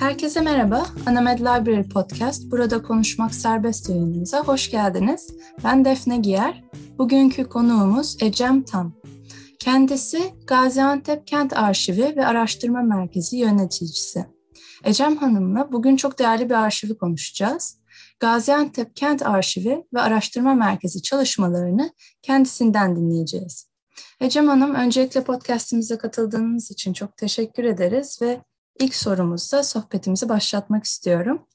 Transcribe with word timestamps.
Herkese 0.00 0.40
merhaba. 0.40 0.86
Anamed 1.06 1.38
Library 1.38 1.88
Podcast, 1.88 2.50
Burada 2.50 2.82
Konuşmak 2.82 3.34
Serbest 3.34 3.88
yayınımıza 3.88 4.44
hoş 4.44 4.70
geldiniz. 4.70 5.34
Ben 5.64 5.84
Defne 5.84 6.16
Giyer. 6.16 6.64
Bugünkü 6.98 7.44
konuğumuz 7.44 8.16
Ecem 8.20 8.62
Tan. 8.62 8.92
Kendisi 9.58 10.22
Gaziantep 10.46 11.26
Kent 11.26 11.52
Arşivi 11.52 12.16
ve 12.16 12.26
Araştırma 12.26 12.82
Merkezi 12.82 13.36
yöneticisi. 13.36 14.26
Ecem 14.84 15.16
Hanım'la 15.16 15.72
bugün 15.72 15.96
çok 15.96 16.18
değerli 16.18 16.48
bir 16.48 16.54
arşivi 16.54 16.98
konuşacağız. 16.98 17.78
Gaziantep 18.20 18.96
Kent 18.96 19.26
Arşivi 19.26 19.84
ve 19.94 20.00
Araştırma 20.00 20.54
Merkezi 20.54 21.02
çalışmalarını 21.02 21.90
kendisinden 22.22 22.96
dinleyeceğiz. 22.96 23.70
Ecem 24.20 24.48
Hanım, 24.48 24.74
öncelikle 24.74 25.24
podcastimize 25.24 25.98
katıldığınız 25.98 26.70
için 26.70 26.92
çok 26.92 27.16
teşekkür 27.16 27.64
ederiz 27.64 28.18
ve 28.22 28.40
ilk 28.80 28.94
sorumuzda 28.94 29.62
sohbetimizi 29.62 30.28
başlatmak 30.28 30.84
istiyorum. 30.84 31.46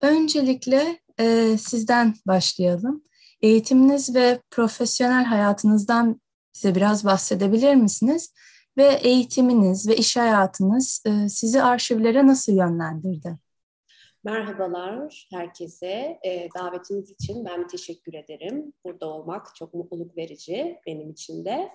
Öncelikle 0.00 1.00
e, 1.18 1.56
sizden 1.58 2.14
başlayalım. 2.26 3.04
Eğitiminiz 3.42 4.14
ve 4.14 4.40
profesyonel 4.50 5.24
hayatınızdan 5.24 6.20
bize 6.54 6.74
biraz 6.74 7.04
bahsedebilir 7.04 7.74
misiniz? 7.74 8.34
Ve 8.76 8.94
eğitiminiz 9.02 9.88
ve 9.88 9.96
iş 9.96 10.16
hayatınız 10.16 11.02
e, 11.06 11.28
sizi 11.28 11.62
arşivlere 11.62 12.26
nasıl 12.26 12.52
yönlendirdi? 12.52 13.38
Merhabalar 14.24 15.28
herkese. 15.30 16.18
E, 16.24 16.48
davetiniz 16.58 17.10
için 17.10 17.44
ben 17.44 17.68
teşekkür 17.68 18.14
ederim. 18.14 18.72
Burada 18.84 19.06
olmak 19.06 19.54
çok 19.54 19.74
mutluluk 19.74 20.16
verici 20.16 20.80
benim 20.86 21.10
için 21.10 21.44
de. 21.44 21.70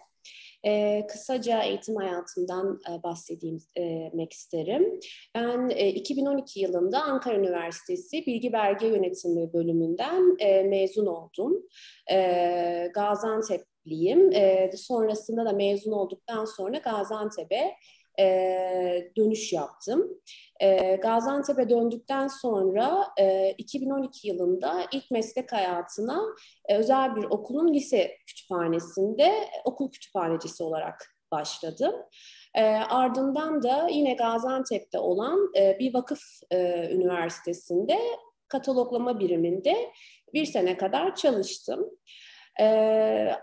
E, 0.66 1.06
kısaca 1.08 1.64
eğitim 1.64 1.96
hayatımdan 1.96 2.82
e, 2.90 3.04
bahsetmek 3.04 4.34
isterim. 4.34 5.00
Ben 5.36 5.70
e, 5.70 5.90
2012 5.90 6.60
yılında 6.60 7.02
Ankara 7.04 7.38
Üniversitesi 7.38 8.26
Bilgi 8.26 8.54
Belge 8.54 8.88
Yönetimi 8.88 9.54
bölümünden 9.54 10.36
e, 10.40 10.64
mezun 10.64 11.06
oldum. 11.06 11.64
E, 12.12 12.92
Gaziantep'liyim. 12.96 14.32
E, 14.32 14.72
sonrasında 14.78 15.46
da 15.46 15.52
mezun 15.54 15.92
olduktan 15.92 16.46
sonra 16.46 16.78
Gaziantep'e 16.78 17.72
e, 18.20 19.12
dönüş 19.18 19.54
yaptım. 19.54 20.22
E, 20.62 20.96
Gaziantep'e 20.96 21.70
döndükten 21.70 22.28
sonra 22.28 23.08
e, 23.20 23.52
2012 23.58 24.28
yılında 24.28 24.86
ilk 24.92 25.12
meslek 25.12 25.52
hayatına 25.52 26.22
e, 26.66 26.78
özel 26.78 27.16
bir 27.16 27.24
okulun 27.24 27.74
lise 27.74 28.18
kütüphanesinde 28.28 29.34
okul 29.66 29.92
kütüphanecisi 29.92 30.64
olarak 30.64 31.16
başladım. 31.32 31.94
E, 32.54 32.64
ardından 32.76 33.64
da 33.64 33.88
yine 33.88 34.14
Gaziantep'te 34.14 35.00
olan 35.00 35.52
e, 35.58 35.80
bir 35.80 35.94
vakıf 35.94 36.22
e, 36.52 36.90
üniversitesinde 36.92 38.00
kataloglama 38.48 39.20
biriminde 39.20 39.92
bir 40.34 40.46
sene 40.46 40.78
kadar 40.78 41.16
çalıştım. 41.16 41.90
E, 42.60 42.66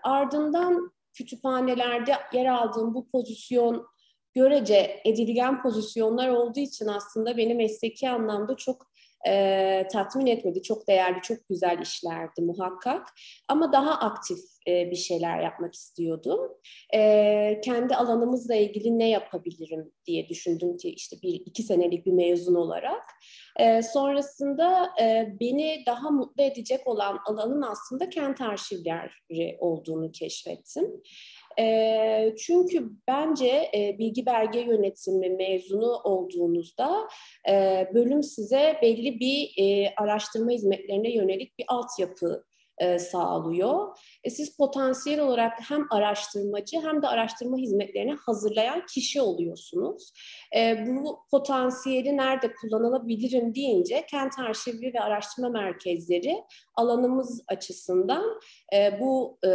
ardından 0.02 0.92
kütüphanelerde 1.14 2.12
yer 2.32 2.46
aldığım 2.46 2.94
bu 2.94 3.10
pozisyon 3.10 3.86
görece 4.34 5.00
edilgen 5.04 5.62
pozisyonlar 5.62 6.28
olduğu 6.28 6.60
için 6.60 6.86
aslında 6.86 7.36
beni 7.36 7.54
mesleki 7.54 8.10
anlamda 8.10 8.56
çok 8.56 8.92
e, 9.28 9.86
tatmin 9.92 10.26
etmedi. 10.26 10.62
Çok 10.62 10.88
değerli, 10.88 11.22
çok 11.22 11.48
güzel 11.48 11.78
işlerdi 11.82 12.42
muhakkak. 12.42 13.08
Ama 13.48 13.72
daha 13.72 13.98
aktif 13.98 14.38
e, 14.68 14.90
bir 14.90 14.96
şeyler 14.96 15.40
yapmak 15.42 15.74
istiyordum. 15.74 16.40
E, 16.94 17.60
kendi 17.64 17.96
alanımızla 17.96 18.54
ilgili 18.54 18.98
ne 18.98 19.08
yapabilirim 19.08 19.92
diye 20.06 20.28
düşündüm 20.28 20.76
ki 20.76 20.90
işte 20.90 21.16
bir 21.22 21.42
iki 21.46 21.62
senelik 21.62 22.06
bir 22.06 22.12
mezun 22.12 22.54
olarak. 22.54 23.04
E, 23.56 23.82
sonrasında 23.82 24.90
e, 25.02 25.36
beni 25.40 25.82
daha 25.86 26.10
mutlu 26.10 26.42
edecek 26.42 26.86
olan 26.86 27.18
alanın 27.26 27.62
aslında 27.62 28.08
kent 28.08 28.40
arşivleri 28.40 29.56
olduğunu 29.60 30.12
keşfettim. 30.12 31.02
E, 31.58 32.34
çünkü 32.38 32.90
bence 33.08 33.70
e, 33.74 33.98
bilgi 33.98 34.26
belge 34.26 34.60
yönetimi 34.60 35.30
mezunu 35.30 36.00
olduğunuzda 36.04 37.08
e, 37.48 37.86
bölüm 37.94 38.22
size 38.22 38.78
belli 38.82 39.20
bir 39.20 39.52
e, 39.58 39.94
araştırma 39.96 40.50
hizmetlerine 40.50 41.14
yönelik 41.14 41.58
bir 41.58 41.64
altyapı 41.68 42.44
e, 42.78 42.98
sağlıyor. 42.98 43.98
E, 44.24 44.30
siz 44.30 44.56
potansiyel 44.56 45.20
olarak 45.20 45.52
hem 45.68 45.86
araştırmacı 45.90 46.80
hem 46.80 47.02
de 47.02 47.08
araştırma 47.08 47.56
hizmetlerini 47.56 48.12
hazırlayan 48.26 48.86
kişi 48.94 49.20
oluyorsunuz. 49.20 50.12
E, 50.56 50.86
bu 50.86 51.26
potansiyeli 51.30 52.16
nerede 52.16 52.52
kullanılabilirim 52.54 53.54
deyince 53.54 54.06
kent 54.10 54.38
arşivi 54.38 54.94
ve 54.94 55.00
araştırma 55.00 55.48
merkezleri 55.48 56.44
alanımız 56.74 57.44
açısından 57.48 58.40
e, 58.74 59.00
bu 59.00 59.38
e, 59.44 59.48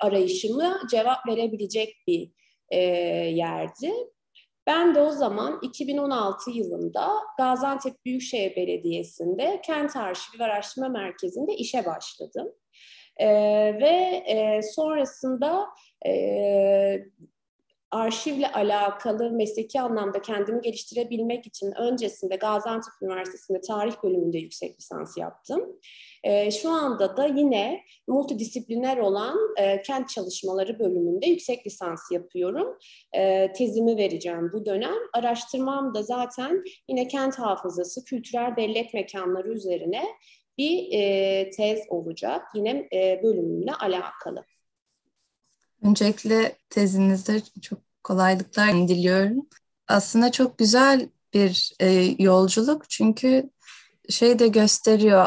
arayışımı 0.00 0.80
cevap 0.90 1.28
verebilecek 1.28 1.96
bir 2.06 2.30
e, 2.70 2.78
yerdi. 3.30 3.92
Ben 4.66 4.94
de 4.94 5.00
o 5.00 5.10
zaman 5.10 5.58
2016 5.62 6.50
yılında 6.50 7.08
Gaziantep 7.38 8.04
Büyükşehir 8.04 8.56
Belediyesi'nde 8.56 9.60
Kent 9.64 9.96
Arşivi 9.96 10.40
ve 10.40 10.44
Araştırma 10.44 10.88
Merkezi'nde 10.88 11.54
işe 11.54 11.86
başladım. 11.86 12.52
Ee, 13.16 13.26
ve 13.80 14.22
e, 14.26 14.62
sonrasında 14.62 15.66
e, 16.06 16.12
arşivle 17.90 18.52
alakalı 18.52 19.30
mesleki 19.30 19.80
anlamda 19.80 20.22
kendimi 20.22 20.60
geliştirebilmek 20.60 21.46
için 21.46 21.72
öncesinde 21.72 22.36
Gaziantep 22.36 22.92
Üniversitesi'nde 23.02 23.60
tarih 23.60 23.94
bölümünde 24.04 24.38
yüksek 24.38 24.78
lisans 24.78 25.16
yaptım. 25.16 25.80
E, 26.24 26.50
şu 26.50 26.70
anda 26.70 27.16
da 27.16 27.26
yine 27.26 27.84
multidisipliner 28.08 28.96
olan 28.96 29.38
e, 29.56 29.82
kent 29.82 30.08
çalışmaları 30.08 30.78
bölümünde 30.78 31.26
yüksek 31.26 31.66
lisans 31.66 32.00
yapıyorum. 32.12 32.78
E, 33.16 33.52
tezimi 33.52 33.96
vereceğim 33.96 34.50
bu 34.52 34.66
dönem. 34.66 34.94
Araştırmam 35.12 35.94
da 35.94 36.02
zaten 36.02 36.64
yine 36.88 37.08
kent 37.08 37.38
hafızası, 37.38 38.04
kültürel 38.04 38.56
bellek 38.56 38.94
mekanları 38.94 39.52
üzerine 39.52 40.04
bir 40.58 40.92
e, 40.92 41.50
tez 41.50 41.80
olacak. 41.88 42.42
Yine 42.54 42.88
e, 42.92 43.20
bölümümle 43.22 43.74
alakalı. 43.74 44.44
Öncelikle 45.82 46.56
tezinizde 46.70 47.40
çok 47.62 47.78
kolaylıklar 48.04 48.88
diliyorum. 48.88 49.46
Aslında 49.88 50.32
çok 50.32 50.58
güzel 50.58 51.08
bir 51.34 51.72
e, 51.80 52.14
yolculuk 52.18 52.90
çünkü 52.90 53.50
şey 54.08 54.38
de 54.38 54.48
gösteriyor 54.48 55.26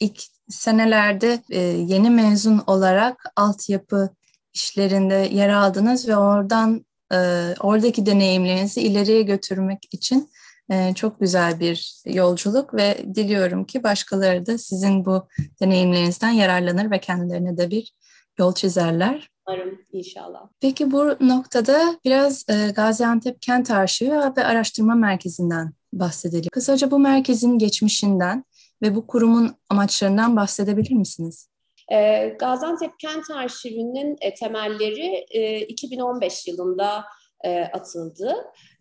ilk 0.00 0.22
senelerde 0.48 1.42
e, 1.50 1.60
yeni 1.60 2.10
mezun 2.10 2.62
olarak 2.66 3.24
altyapı 3.36 4.10
işlerinde 4.52 5.28
yer 5.32 5.48
aldınız 5.48 6.08
ve 6.08 6.16
oradan 6.16 6.86
e, 7.12 7.16
oradaki 7.60 8.06
deneyimlerinizi 8.06 8.80
ileriye 8.80 9.22
götürmek 9.22 9.88
için 9.92 10.30
e, 10.70 10.94
çok 10.94 11.20
güzel 11.20 11.60
bir 11.60 12.02
yolculuk 12.06 12.74
ve 12.74 13.04
diliyorum 13.14 13.64
ki 13.64 13.82
başkaları 13.82 14.46
da 14.46 14.58
sizin 14.58 15.04
bu 15.04 15.28
deneyimlerinizden 15.60 16.30
yararlanır 16.30 16.90
ve 16.90 17.00
kendilerine 17.00 17.56
de 17.56 17.70
bir 17.70 17.94
yol 18.38 18.54
çizerler. 18.54 19.30
Umarım 19.48 19.78
inşallah. 19.92 20.40
Peki 20.60 20.90
bu 20.90 21.16
noktada 21.20 21.98
biraz 22.04 22.46
Gaziantep 22.74 23.42
Kent 23.42 23.70
Arşivi 23.70 24.10
ve 24.10 24.44
Araştırma 24.44 24.94
Merkezi'nden 24.94 25.72
bahsedelim. 25.98 26.48
Kısaca 26.52 26.90
bu 26.90 26.98
merkezin 26.98 27.58
geçmişinden 27.58 28.44
ve 28.82 28.94
bu 28.94 29.06
kurumun 29.06 29.56
amaçlarından 29.70 30.36
bahsedebilir 30.36 30.94
misiniz? 30.94 31.48
E, 31.92 32.28
Gaziantep 32.28 32.98
Kent 32.98 33.30
Arşivi'nin 33.30 34.16
e, 34.20 34.34
temelleri 34.34 35.26
e, 35.30 35.60
2015 35.60 36.46
yılında 36.46 37.04
e, 37.44 37.64
atıldı. 37.64 38.34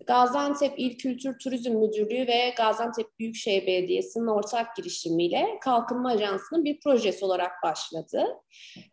Gaziantep 0.08 0.74
İl 0.80 0.98
Kültür 0.98 1.40
Turizm 1.40 1.72
Müdürlüğü 1.72 2.28
ve 2.28 2.54
Gaziantep 2.58 3.20
Büyükşehir 3.20 3.68
Belediyesi'nin 3.68 4.28
ortak 4.28 4.76
girişimiyle 4.76 5.48
Kalkınma 5.62 6.10
Ajansı'nın 6.10 6.66
bir 6.66 6.80
projesi 6.80 7.26
olarak 7.26 7.52
başladı. 7.64 8.28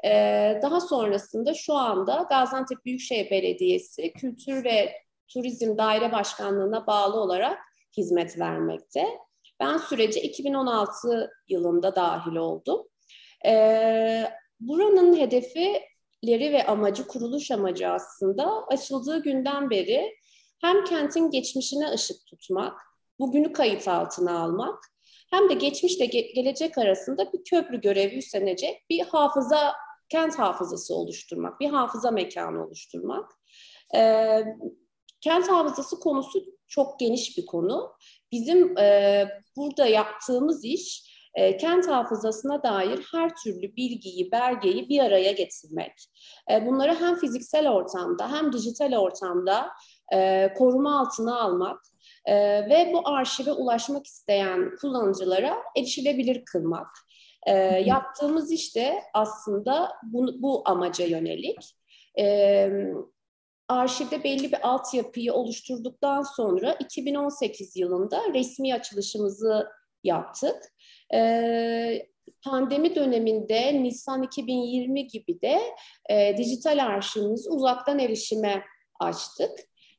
E, 0.05 0.11
daha 0.63 0.81
sonrasında 0.81 1.55
şu 1.55 1.75
anda 1.75 2.27
Gaziantep 2.31 2.85
Büyükşehir 2.85 3.31
Belediyesi 3.31 4.13
Kültür 4.13 4.65
ve 4.65 4.93
Turizm 5.29 5.79
Daire 5.79 6.13
Başkanlığı'na 6.13 6.87
bağlı 6.87 7.21
olarak 7.21 7.59
hizmet 7.97 8.39
vermekte. 8.39 9.07
Ben 9.61 9.77
sürece 9.77 10.23
2016 10.23 11.31
yılında 11.49 11.97
dahil 11.97 12.37
oldum. 12.37 12.87
Ee, 13.47 14.25
buranın 14.61 15.17
hedefileri 15.17 16.53
ve 16.53 16.67
amacı, 16.67 17.07
kuruluş 17.07 17.51
amacı 17.51 17.89
aslında 17.89 18.67
açıldığı 18.67 19.23
günden 19.23 19.71
beri 19.71 20.17
hem 20.61 20.85
kentin 20.85 21.31
geçmişine 21.31 21.91
ışık 21.91 22.27
tutmak, 22.27 22.81
bugünü 23.19 23.53
kayıt 23.53 23.89
altına 23.89 24.43
almak, 24.43 24.85
hem 25.31 25.49
de 25.49 25.55
geçmişle 25.55 26.05
ge- 26.05 26.35
gelecek 26.35 26.79
arasında 26.79 27.33
bir 27.33 27.45
köprü 27.45 27.81
görevi 27.81 28.17
üstlenecek 28.17 28.85
bir 28.91 29.01
hafıza, 29.01 29.75
kent 30.09 30.39
hafızası 30.39 30.95
oluşturmak, 30.95 31.61
bir 31.61 31.71
hafıza 31.71 32.11
mekanı 32.11 32.67
oluşturmak. 32.67 33.33
Ee, 33.95 34.45
kent 35.21 35.51
hafızası 35.51 36.01
konusu 36.01 36.45
çok 36.71 37.01
geniş 37.01 37.39
bir 37.39 37.47
konu. 37.47 37.93
Bizim 38.33 38.79
e, 38.79 39.29
burada 39.57 39.87
yaptığımız 39.87 40.65
iş 40.65 41.11
e, 41.35 41.57
kent 41.57 41.89
hafızasına 41.89 42.63
dair 42.63 43.01
her 43.13 43.33
türlü 43.45 43.77
bilgiyi, 43.77 44.33
belgeyi 44.33 44.89
bir 44.89 45.01
araya 45.01 45.33
getirmek. 45.33 45.93
E, 46.51 46.67
bunları 46.67 46.95
hem 46.95 47.17
fiziksel 47.17 47.69
ortamda 47.69 48.33
hem 48.33 48.53
dijital 48.53 48.99
ortamda 48.99 49.71
e, 50.15 50.49
koruma 50.59 51.01
altına 51.01 51.41
almak 51.41 51.81
e, 52.25 52.35
ve 52.71 52.91
bu 52.93 53.09
arşive 53.09 53.53
ulaşmak 53.53 54.07
isteyen 54.07 54.77
kullanıcılara 54.81 55.57
erişilebilir 55.77 56.45
kılmak. 56.45 56.89
E, 57.47 57.53
yaptığımız 57.87 58.53
işte 58.53 59.03
aslında 59.15 59.93
bu, 60.03 60.43
bu 60.43 60.63
amaca 60.65 61.05
yönelik. 61.05 61.77
E, 62.19 62.69
arşivde 63.71 64.25
belli 64.25 64.53
bir 64.53 64.69
altyapıyı 64.69 65.33
oluşturduktan 65.33 66.23
sonra 66.23 66.73
2018 66.73 67.77
yılında 67.77 68.23
resmi 68.35 68.75
açılışımızı 68.75 69.69
yaptık. 70.05 70.57
E, 71.15 72.09
pandemi 72.45 72.95
döneminde 72.95 73.83
Nisan 73.83 74.23
2020 74.23 75.07
gibi 75.07 75.41
de 75.43 75.61
e, 76.11 76.37
dijital 76.37 76.85
arşivimizi 76.85 77.51
uzaktan 77.51 77.99
erişime 77.99 78.63
açtık. 79.01 79.51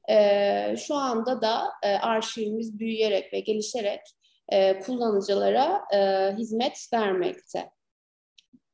E, 0.09 0.75
şu 0.77 0.95
anda 0.95 1.41
da 1.41 1.63
e, 1.83 1.94
arşivimiz 1.94 2.79
büyüyerek 2.79 3.33
ve 3.33 3.39
gelişerek 3.39 4.01
e, 4.50 4.79
kullanıcılara 4.79 5.81
e, 5.94 6.31
hizmet 6.38 6.88
vermekte. 6.94 7.69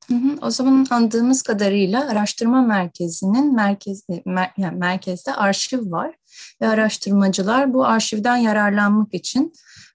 Hı 0.10 0.16
hı, 0.16 0.46
o 0.46 0.50
zaman 0.50 0.86
andığımız 0.90 1.42
kadarıyla 1.42 2.10
araştırma 2.10 2.62
merkezinin 2.62 3.56
merkez, 3.56 4.06
e, 4.10 4.22
mer, 4.26 4.52
yani 4.58 4.78
merkezde 4.78 5.34
arşiv 5.34 5.92
var 5.92 6.16
ve 6.62 6.68
araştırmacılar 6.68 7.74
bu 7.74 7.86
arşivden 7.86 8.38
yararlanmak 8.38 9.14
için 9.14 9.54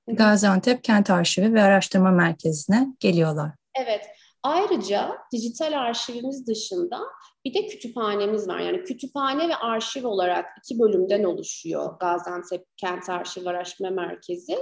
Gaziantep 0.08 0.84
Kent 0.84 1.10
Arşivi 1.10 1.54
ve 1.54 1.62
Araştırma 1.62 2.10
Merkezi'ne 2.10 2.88
geliyorlar. 3.00 3.50
Evet. 3.74 4.06
Ayrıca 4.42 5.10
dijital 5.32 5.78
arşivimiz 5.78 6.46
dışında 6.46 6.98
bir 7.44 7.54
de 7.54 7.66
kütüphanemiz 7.66 8.48
var. 8.48 8.58
Yani 8.58 8.84
kütüphane 8.84 9.48
ve 9.48 9.56
arşiv 9.56 10.06
olarak 10.06 10.46
iki 10.58 10.80
bölümden 10.80 11.24
oluşuyor 11.24 11.98
Gaziantep 11.98 12.64
Kent 12.76 13.10
Arşiv 13.10 13.46
Araştırma 13.46 13.90
Merkezi. 13.90 14.56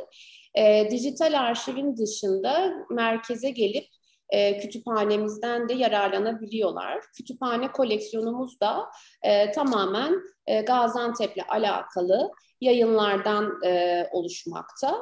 E, 0.54 0.90
dijital 0.90 1.40
arşivin 1.40 1.96
dışında 1.96 2.72
merkeze 2.90 3.50
gelip 3.50 3.86
e, 4.30 4.58
kütüphanemizden 4.58 5.68
de 5.68 5.74
yararlanabiliyorlar. 5.74 7.00
Kütüphane 7.16 7.72
koleksiyonumuz 7.72 8.60
da 8.60 8.86
e, 9.22 9.52
tamamen 9.52 10.14
e, 10.46 10.60
Gaziantep'le 10.60 11.42
alakalı 11.48 12.30
yayınlardan 12.60 13.64
e, 13.64 14.04
oluşmakta. 14.12 14.98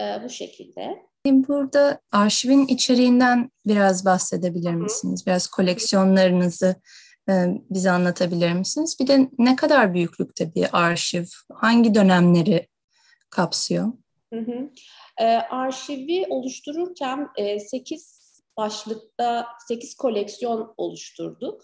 E, 0.00 0.24
bu 0.24 0.28
şekilde. 0.28 1.06
Burada 1.26 2.00
arşivin 2.12 2.66
içeriğinden 2.66 3.50
biraz 3.66 4.04
bahsedebilir 4.04 4.74
misiniz? 4.74 5.26
Biraz 5.26 5.46
koleksiyonlarınızı 5.46 6.76
e, 7.28 7.32
bize 7.70 7.90
anlatabilir 7.90 8.52
misiniz? 8.52 8.96
Bir 9.00 9.06
de 9.06 9.30
ne 9.38 9.56
kadar 9.56 9.94
büyüklükte 9.94 10.54
bir 10.54 10.68
arşiv, 10.72 11.24
hangi 11.54 11.94
dönemleri 11.94 12.68
kapsıyor? 13.30 13.92
Hı 14.32 14.40
hı. 14.40 14.70
E, 15.18 15.24
arşivi 15.36 16.26
oluştururken 16.28 17.28
e, 17.36 17.60
8 17.60 18.15
başlıkta 18.56 19.46
8 19.68 19.94
koleksiyon 19.94 20.74
oluşturduk. 20.76 21.62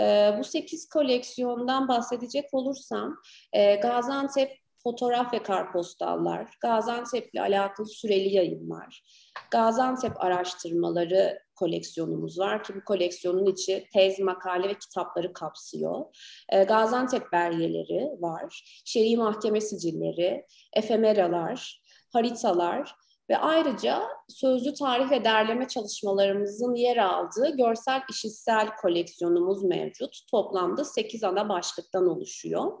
E, 0.00 0.34
bu 0.38 0.44
8 0.44 0.88
koleksiyondan 0.88 1.88
bahsedecek 1.88 2.54
olursam 2.54 3.16
e, 3.52 3.76
Gaziantep 3.76 4.62
fotoğraf 4.82 5.34
ve 5.34 5.42
karpostallar, 5.42 6.56
Gaziantep'le 6.60 7.40
alakalı 7.40 7.86
süreli 7.86 8.34
yayınlar, 8.34 9.04
Gaziantep 9.50 10.24
araştırmaları 10.24 11.38
koleksiyonumuz 11.56 12.38
var 12.38 12.64
ki 12.64 12.74
bu 12.74 12.84
koleksiyonun 12.84 13.46
içi 13.46 13.88
tez, 13.92 14.18
makale 14.18 14.68
ve 14.68 14.74
kitapları 14.74 15.32
kapsıyor. 15.32 16.04
E, 16.48 16.64
Gaziantep 16.64 17.32
belgeleri 17.32 18.10
var, 18.18 18.64
şer'i 18.84 19.16
mahkeme 19.16 19.60
sicilleri, 19.60 20.46
efemeralar, 20.72 21.82
haritalar 22.12 22.94
ve 23.30 23.36
ayrıca 23.38 24.02
sözlü 24.28 24.74
tarih 24.74 25.10
ve 25.10 25.24
derleme 25.24 25.68
çalışmalarımızın 25.68 26.74
yer 26.74 26.96
aldığı 26.96 27.56
görsel 27.56 28.00
işitsel 28.10 28.76
koleksiyonumuz 28.76 29.64
mevcut. 29.64 30.20
Toplamda 30.30 30.84
8 30.84 31.24
ana 31.24 31.48
başlıktan 31.48 32.08
oluşuyor. 32.08 32.72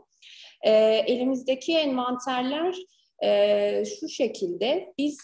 E, 0.62 0.70
elimizdeki 1.06 1.76
envanterler 1.76 2.76
e, 3.24 3.84
şu 4.00 4.08
şekilde. 4.08 4.94
Biz 4.98 5.18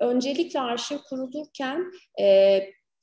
öncelikle 0.00 0.60
arşiv 0.60 0.98
kurulurken 1.08 1.92
e, 2.20 2.60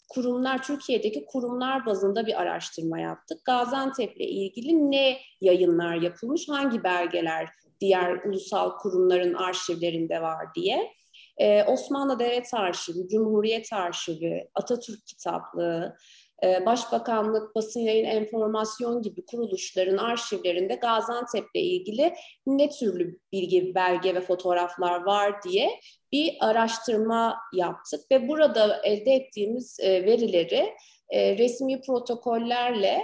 kurumlar, 0.10 0.64
Türkiye'deki 0.64 1.26
kurumlar 1.26 1.86
bazında 1.86 2.28
bir 2.28 2.42
araştırma 2.42 3.00
yaptık. 3.00 3.46
Gaziantep'le 3.46 4.20
ilgili 4.20 4.92
ne 4.92 5.18
yayınlar 5.42 5.96
yapılmış, 5.96 6.50
hangi 6.50 6.84
belgeler 6.84 7.50
diğer 7.82 8.26
ulusal 8.26 8.78
kurumların 8.78 9.34
arşivlerinde 9.34 10.22
var 10.22 10.46
diye. 10.56 10.94
Ee, 11.38 11.64
Osmanlı 11.64 12.20
Devlet 12.20 12.54
Arşivi, 12.54 13.08
Cumhuriyet 13.08 13.74
Arşivi, 13.74 14.50
Atatürk 14.56 15.06
Kitaplığı, 15.06 15.96
e, 16.44 16.66
Başbakanlık, 16.66 17.56
Basın 17.56 17.80
Yayın 17.80 18.06
Enformasyon 18.06 19.02
gibi 19.02 19.26
kuruluşların 19.26 19.98
arşivlerinde 19.98 20.76
Gaziantep'le 20.76 21.56
ilgili 21.56 22.14
ne 22.46 22.70
türlü 22.70 23.20
bilgi, 23.32 23.76
belge 23.76 24.16
ve 24.16 24.22
fotoğraflar 24.22 25.04
var 25.04 25.44
diye 25.44 25.80
bir 26.12 26.38
araştırma 26.40 27.38
yaptık 27.54 28.12
ve 28.12 28.28
burada 28.28 28.82
elde 28.84 29.12
ettiğimiz 29.12 29.80
e, 29.80 30.06
verileri 30.06 30.76
e, 31.10 31.38
resmi 31.38 31.82
protokollerle 31.82 33.02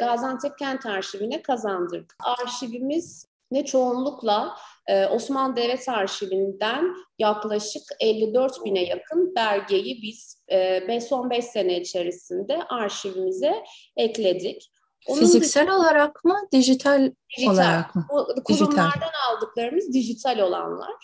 Gaziantep 0.00 0.58
Kent 0.58 0.86
Arşivine 0.86 1.42
kazandırdık. 1.42 2.16
Arşivimiz 2.24 3.26
ne 3.54 3.64
çoğunlukla 3.64 4.56
e, 4.86 5.06
Osmanlı 5.06 5.56
Devlet 5.56 5.88
Arşivinden 5.88 6.94
yaklaşık 7.18 7.82
54 8.00 8.64
bine 8.64 8.84
yakın 8.84 9.34
belgeyi 9.34 10.02
biz 10.02 10.44
e, 10.52 11.00
son 11.00 11.30
5 11.30 11.44
sene 11.44 11.80
içerisinde 11.80 12.62
arşivimize 12.68 13.64
ekledik. 13.96 14.70
Onun 15.06 15.20
Fiziksel 15.20 15.62
dışında, 15.62 15.78
olarak 15.78 16.24
mı, 16.24 16.36
dijital, 16.52 17.12
dijital 17.36 17.52
olarak 17.52 17.94
mı? 17.94 18.06
Kurumlardan 18.44 18.90
dijital. 18.90 19.10
aldıklarımız 19.30 19.92
dijital 19.92 20.38
olanlar. 20.38 20.94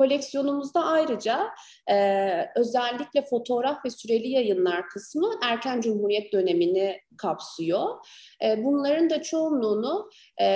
Koleksiyonumuzda 0.00 0.84
ayrıca 0.84 1.50
e, 1.90 1.96
özellikle 2.56 3.24
fotoğraf 3.30 3.84
ve 3.84 3.90
süreli 3.90 4.28
yayınlar 4.28 4.88
kısmı 4.88 5.30
erken 5.42 5.80
cumhuriyet 5.80 6.32
dönemini 6.32 7.00
kapsıyor. 7.16 7.88
E, 8.44 8.64
bunların 8.64 9.10
da 9.10 9.22
çoğunluğunu 9.22 10.10
e, 10.38 10.46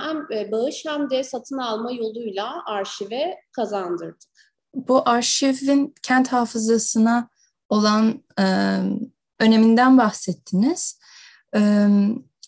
hem 0.00 0.28
bağış 0.52 0.84
hem 0.86 1.10
de 1.10 1.24
satın 1.24 1.58
alma 1.58 1.92
yoluyla 1.92 2.64
arşive 2.66 3.36
kazandırdık. 3.52 4.30
Bu 4.74 5.08
arşivin 5.08 5.94
kent 6.02 6.28
hafızasına 6.32 7.28
olan 7.68 8.22
e, 8.38 8.44
öneminden 9.38 9.98
bahsettiniz. 9.98 11.00
E, 11.56 11.60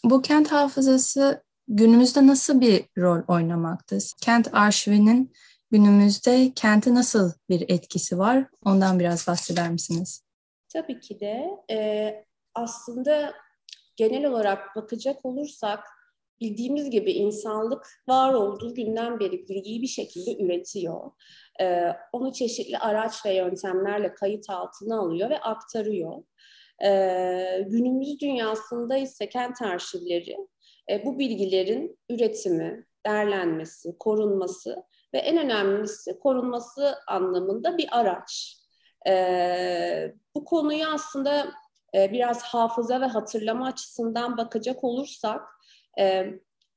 bu 0.05 0.23
kent 0.23 0.53
hafızası 0.53 1.43
günümüzde 1.69 2.27
nasıl 2.27 2.61
bir 2.61 2.85
rol 2.99 3.23
oynamakta? 3.29 3.97
Kent 4.21 4.55
arşivinin 4.55 5.33
günümüzde 5.73 6.53
kente 6.55 6.95
nasıl 6.95 7.33
bir 7.49 7.65
etkisi 7.69 8.19
var? 8.19 8.47
Ondan 8.65 8.99
biraz 8.99 9.29
bahseder 9.29 9.71
misiniz? 9.71 10.25
Tabii 10.73 11.01
ki 11.01 11.21
de. 11.21 11.49
E, 11.71 12.25
aslında 12.55 13.35
genel 13.97 14.25
olarak 14.25 14.77
bakacak 14.77 15.25
olursak 15.25 15.85
bildiğimiz 16.41 16.91
gibi 16.91 17.13
insanlık 17.13 17.87
var 18.09 18.35
olduğu 18.35 18.75
günden 18.75 19.21
beri 19.21 19.49
bilgiyi 19.49 19.83
bir 19.83 19.87
şekilde 19.87 20.45
üretiyor. 20.45 21.11
Ee, 21.61 21.89
onu 22.13 22.33
çeşitli 22.33 22.79
araç 22.79 23.27
ve 23.27 23.35
yöntemlerle 23.35 24.15
kayıt 24.15 24.51
altına 24.51 25.01
alıyor 25.01 25.31
ve 25.31 25.39
aktarıyor. 25.39 26.23
Ee, 26.85 27.67
günümüz 27.69 28.21
dünyasında 28.21 28.97
ise 28.97 29.29
kent 29.29 29.63
arşivleri 29.63 30.37
e, 30.91 31.05
bu 31.05 31.19
bilgilerin 31.19 31.99
üretimi, 32.11 32.87
derlenmesi, 33.07 33.97
korunması 33.99 34.85
ve 35.15 35.19
en 35.19 35.37
önemlisi 35.37 36.19
korunması 36.19 36.95
anlamında 37.07 37.79
bir 37.79 37.89
araç. 37.91 38.57
E, 39.09 40.13
bu 40.35 40.45
konuyu 40.45 40.87
aslında 40.87 41.53
e, 41.95 42.13
biraz 42.13 42.43
hafıza 42.43 43.01
ve 43.01 43.07
hatırlama 43.07 43.67
açısından 43.67 44.37
bakacak 44.37 44.85
olursak 44.85 45.43
e, 46.01 46.27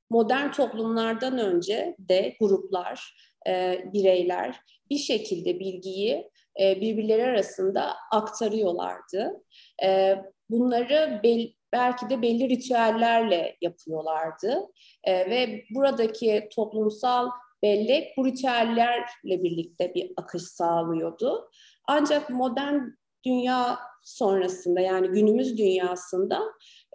modern 0.09 0.51
toplumlardan 0.51 1.37
önce 1.37 1.95
de 1.99 2.35
gruplar, 2.39 3.17
e, 3.47 3.79
bireyler 3.93 4.59
bir 4.89 4.97
şekilde 4.97 5.59
bilgiyi 5.59 6.31
e, 6.61 6.81
birbirleri 6.81 7.25
arasında 7.25 7.95
aktarıyorlardı. 8.11 9.43
E, 9.83 10.17
bunları 10.49 11.19
bel, 11.23 11.47
belki 11.73 12.09
de 12.09 12.21
belli 12.21 12.49
ritüellerle 12.49 13.57
yapıyorlardı. 13.61 14.67
E, 15.03 15.29
ve 15.29 15.63
buradaki 15.75 16.49
toplumsal 16.55 17.29
bellek 17.63 18.17
bu 18.17 18.25
ritüellerle 18.25 19.43
birlikte 19.43 19.93
bir 19.95 20.11
akış 20.17 20.43
sağlıyordu. 20.43 21.49
Ancak 21.87 22.29
modern 22.29 22.79
dünya 23.25 23.79
sonrasında 24.03 24.81
yani 24.81 25.07
günümüz 25.07 25.57
dünyasında 25.57 26.41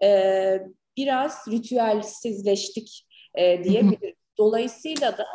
e, 0.03 0.61
biraz 0.97 1.49
ritüelsizleştik 1.49 3.07
e, 3.35 3.65
diyebiliriz. 3.65 4.15
Dolayısıyla 4.39 5.19
da 5.19 5.27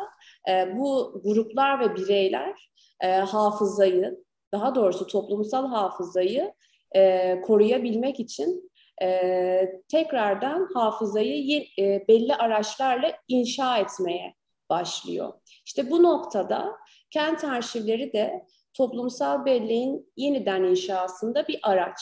e, 0.50 0.76
bu 0.76 1.20
gruplar 1.24 1.80
ve 1.80 1.96
bireyler 1.96 2.70
e, 3.00 3.06
hafızayı, 3.06 4.24
daha 4.52 4.74
doğrusu 4.74 5.06
toplumsal 5.06 5.68
hafızayı 5.68 6.52
e, 6.96 7.40
koruyabilmek 7.40 8.20
için 8.20 8.70
e, 9.02 9.82
tekrardan 9.88 10.68
hafızayı 10.74 11.66
e, 11.78 12.08
belli 12.08 12.34
araçlarla 12.34 13.12
inşa 13.28 13.78
etmeye 13.78 14.34
başlıyor. 14.70 15.32
İşte 15.64 15.90
bu 15.90 16.02
noktada 16.02 16.76
kent 17.10 17.44
arşivleri 17.44 18.12
de 18.12 18.46
toplumsal 18.74 19.44
belleğin 19.44 20.12
yeniden 20.16 20.62
inşasında 20.62 21.48
bir 21.48 21.60
araç. 21.62 22.00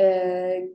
E, 0.00 0.68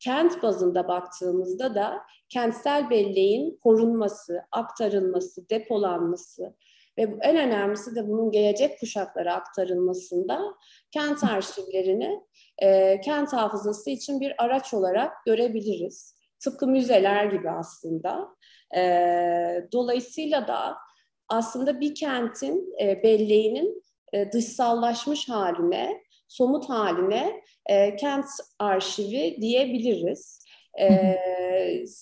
kent 0.00 0.42
bazında 0.42 0.88
baktığımızda 0.88 1.74
da 1.74 2.02
kentsel 2.28 2.90
belleğin 2.90 3.58
korunması, 3.62 4.42
aktarılması, 4.52 5.48
depolanması 5.50 6.56
ve 6.98 7.02
en 7.20 7.36
önemlisi 7.36 7.94
de 7.94 8.08
bunun 8.08 8.30
gelecek 8.30 8.80
kuşaklara 8.80 9.34
aktarılmasında 9.34 10.54
kent 10.90 11.24
arşivlerini 11.24 12.20
e, 12.58 13.00
kent 13.00 13.32
hafızası 13.32 13.90
için 13.90 14.20
bir 14.20 14.44
araç 14.44 14.74
olarak 14.74 15.24
görebiliriz. 15.26 16.14
Tıpkı 16.40 16.66
müzeler 16.66 17.24
gibi 17.24 17.50
aslında. 17.50 18.28
E, 18.76 18.82
dolayısıyla 19.72 20.48
da 20.48 20.76
aslında 21.28 21.80
bir 21.80 21.94
kentin 21.94 22.74
e, 22.82 23.02
belleğinin 23.02 23.82
e, 24.12 24.32
dışsallaşmış 24.32 25.28
haline, 25.28 26.02
somut 26.28 26.68
haline 26.68 27.42
e, 27.66 27.96
kent 27.96 28.26
arşivi 28.58 29.38
diyebiliriz. 29.40 30.44
E, 30.80 31.16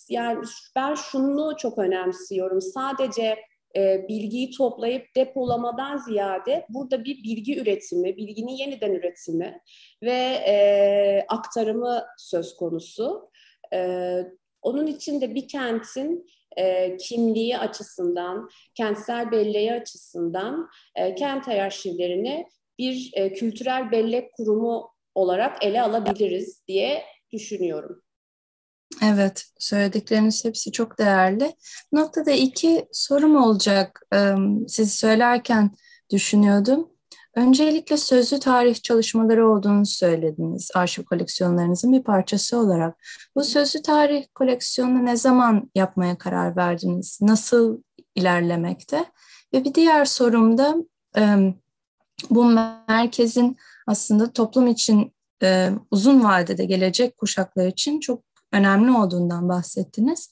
yani 0.08 0.44
ben 0.76 0.94
şunu 0.94 1.56
çok 1.56 1.78
önemsiyorum. 1.78 2.60
Sadece 2.60 3.38
e, 3.76 4.08
bilgiyi 4.08 4.50
toplayıp 4.50 5.06
depolamadan 5.16 5.96
ziyade 5.96 6.66
burada 6.68 7.04
bir 7.04 7.22
bilgi 7.24 7.60
üretimi, 7.60 8.16
bilginin 8.16 8.52
yeniden 8.52 8.92
üretimi 8.92 9.60
ve 10.02 10.42
e, 10.46 11.24
aktarımı 11.28 12.04
söz 12.18 12.56
konusu. 12.56 13.31
E, 13.72 14.18
onun 14.62 14.86
için 14.86 15.20
de 15.20 15.34
bir 15.34 15.48
kentin 15.48 16.26
e, 16.56 16.96
kimliği 16.96 17.58
açısından, 17.58 18.50
kentsel 18.74 19.30
belleği 19.30 19.72
açısından 19.72 20.68
e, 20.96 21.14
kent 21.14 21.48
arşivlerini 21.48 22.46
bir 22.78 23.10
e, 23.14 23.32
kültürel 23.32 23.90
bellek 23.90 24.32
kurumu 24.32 24.92
olarak 25.14 25.64
ele 25.64 25.82
alabiliriz 25.82 26.62
diye 26.68 27.02
düşünüyorum. 27.32 28.02
Evet, 29.04 29.44
söyledikleriniz 29.58 30.44
hepsi 30.44 30.72
çok 30.72 30.98
değerli. 30.98 31.52
Noktada 31.92 32.30
iki 32.30 32.88
sorum 32.92 33.36
olacak. 33.36 34.08
Siz 34.68 34.94
söylerken 34.94 35.70
düşünüyordum. 36.10 36.90
Öncelikle 37.36 37.96
sözlü 37.96 38.40
tarih 38.40 38.82
çalışmaları 38.82 39.48
olduğunu 39.48 39.86
söylediniz 39.86 40.70
arşiv 40.74 41.02
koleksiyonlarınızın 41.02 41.92
bir 41.92 42.02
parçası 42.02 42.58
olarak. 42.58 43.04
Bu 43.36 43.44
sözlü 43.44 43.82
tarih 43.82 44.24
koleksiyonunu 44.34 45.04
ne 45.04 45.16
zaman 45.16 45.70
yapmaya 45.74 46.18
karar 46.18 46.56
verdiniz? 46.56 47.18
Nasıl 47.22 47.82
ilerlemekte? 48.14 49.04
Ve 49.54 49.64
bir 49.64 49.74
diğer 49.74 50.04
sorum 50.04 50.58
da 50.58 50.76
bu 52.30 52.44
merkezin 52.88 53.56
aslında 53.86 54.32
toplum 54.32 54.66
için 54.66 55.12
uzun 55.90 56.24
vadede 56.24 56.64
gelecek 56.64 57.16
kuşaklar 57.16 57.66
için 57.66 58.00
çok 58.00 58.22
önemli 58.52 58.90
olduğundan 58.90 59.48
bahsettiniz. 59.48 60.30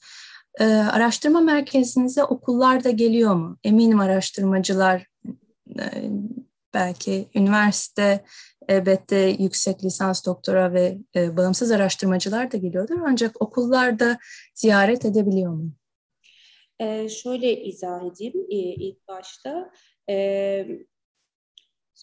Araştırma 0.60 1.40
merkezinize 1.40 2.24
okullar 2.24 2.84
da 2.84 2.90
geliyor 2.90 3.34
mu? 3.34 3.58
Eminim 3.64 4.00
araştırmacılar 4.00 5.06
belki 6.74 7.28
üniversite 7.34 8.24
elbette 8.68 9.16
yüksek 9.16 9.84
lisans 9.84 10.26
doktora 10.26 10.72
ve 10.72 10.98
e, 11.16 11.36
bağımsız 11.36 11.70
araştırmacılar 11.70 12.52
da 12.52 12.56
geliyordur 12.56 12.98
ancak 13.06 13.42
okullarda 13.42 14.18
ziyaret 14.54 15.04
edebiliyor 15.04 15.52
mu? 15.52 15.72
Ee, 16.80 17.08
şöyle 17.08 17.62
izah 17.62 18.04
edeyim 18.04 18.46
ee, 18.50 18.56
ilk 18.56 19.08
başta. 19.08 19.70
Ee, 20.10 20.66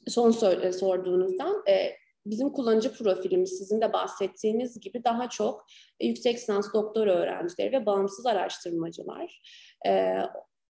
son 0.07 0.31
sor, 0.31 0.71
sorduğunuzdan 0.71 1.63
e, 1.69 1.91
bizim 2.25 2.49
kullanıcı 2.49 2.93
profilimiz 2.93 3.57
sizin 3.57 3.81
de 3.81 3.93
bahsettiğiniz 3.93 4.79
gibi 4.79 5.03
daha 5.03 5.29
çok 5.29 5.65
yüksek 6.01 6.35
lisans 6.35 6.73
doktora 6.73 7.13
öğrencileri 7.13 7.71
ve 7.71 7.85
bağımsız 7.85 8.25
araştırmacılar. 8.25 9.41
Ee, 9.87 10.17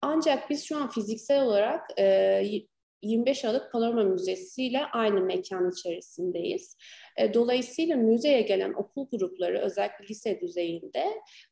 ancak 0.02 0.50
biz 0.50 0.64
şu 0.64 0.76
an 0.76 0.90
fiziksel 0.90 1.42
olarak 1.42 1.80
e, 1.98 2.04
25 3.02 3.44
Aralık 3.44 3.72
Panorama 3.72 4.02
Müzesi 4.02 4.64
ile 4.64 4.84
aynı 4.92 5.20
mekan 5.20 5.70
içerisindeyiz. 5.70 6.76
E, 7.16 7.34
dolayısıyla 7.34 7.96
müzeye 7.96 8.42
gelen 8.42 8.72
okul 8.72 9.08
grupları 9.10 9.58
özellikle 9.58 10.04
lise 10.10 10.40
düzeyinde 10.40 11.04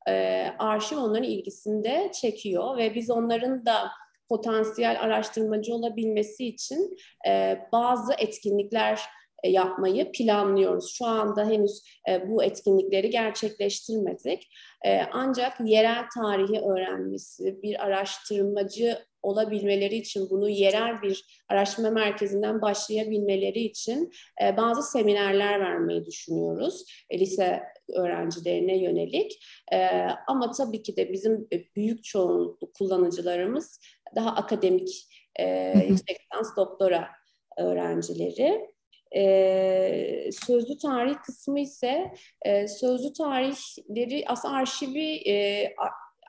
e, 0.09 0.47
arşiv 0.59 0.97
onların 0.97 1.29
ilgisinde 1.29 2.11
çekiyor 2.21 2.77
ve 2.77 2.95
biz 2.95 3.11
onların 3.11 3.67
da 3.67 3.91
potansiyel 4.29 5.01
araştırmacı 5.01 5.75
olabilmesi 5.75 6.47
için 6.47 6.97
e, 7.29 7.59
bazı 7.73 8.13
etkinlikler 8.19 9.01
yapmayı 9.45 10.13
planlıyoruz. 10.13 10.95
Şu 10.95 11.07
anda 11.07 11.45
henüz 11.45 11.83
e, 12.09 12.29
bu 12.29 12.45
etkinlikleri 12.45 13.11
gerçekleştirmedik. 13.11 14.53
E, 14.85 15.01
ancak 15.13 15.61
yerel 15.65 16.05
tarihi 16.15 16.61
öğrenmesi, 16.61 17.63
bir 17.63 17.85
araştırmacı 17.85 18.99
olabilmeleri 19.23 19.97
için 19.97 20.31
bunu 20.31 20.49
yerel 20.49 21.03
bir 21.03 21.45
araştırma 21.49 21.91
merkezinden 21.91 22.63
başlayabilmeleri 22.63 23.61
için 23.61 24.11
bazı 24.57 24.83
seminerler 24.83 25.61
vermeyi 25.61 26.05
düşünüyoruz 26.05 26.85
lise 27.13 27.63
öğrencilerine 27.95 28.79
yönelik. 28.79 29.45
ama 30.27 30.51
tabii 30.51 30.83
ki 30.83 30.97
de 30.97 31.13
bizim 31.13 31.49
büyük 31.77 32.05
çoğunluklu 32.05 32.73
kullanıcılarımız 32.73 33.81
daha 34.17 34.31
akademik 34.31 35.09
yüksek 35.89 36.21
lisans 36.21 36.57
doktora 36.57 37.09
öğrencileri. 37.59 38.71
E, 39.17 40.31
sözlü 40.47 40.79
tarih 40.79 41.15
kısmı 41.27 41.61
ise 41.61 42.13
e, 42.43 42.69
sözlü 42.69 43.13
tarihleri 43.13 44.25
aslında 44.27 44.55
arşivi 44.55 45.31
e, 45.31 45.67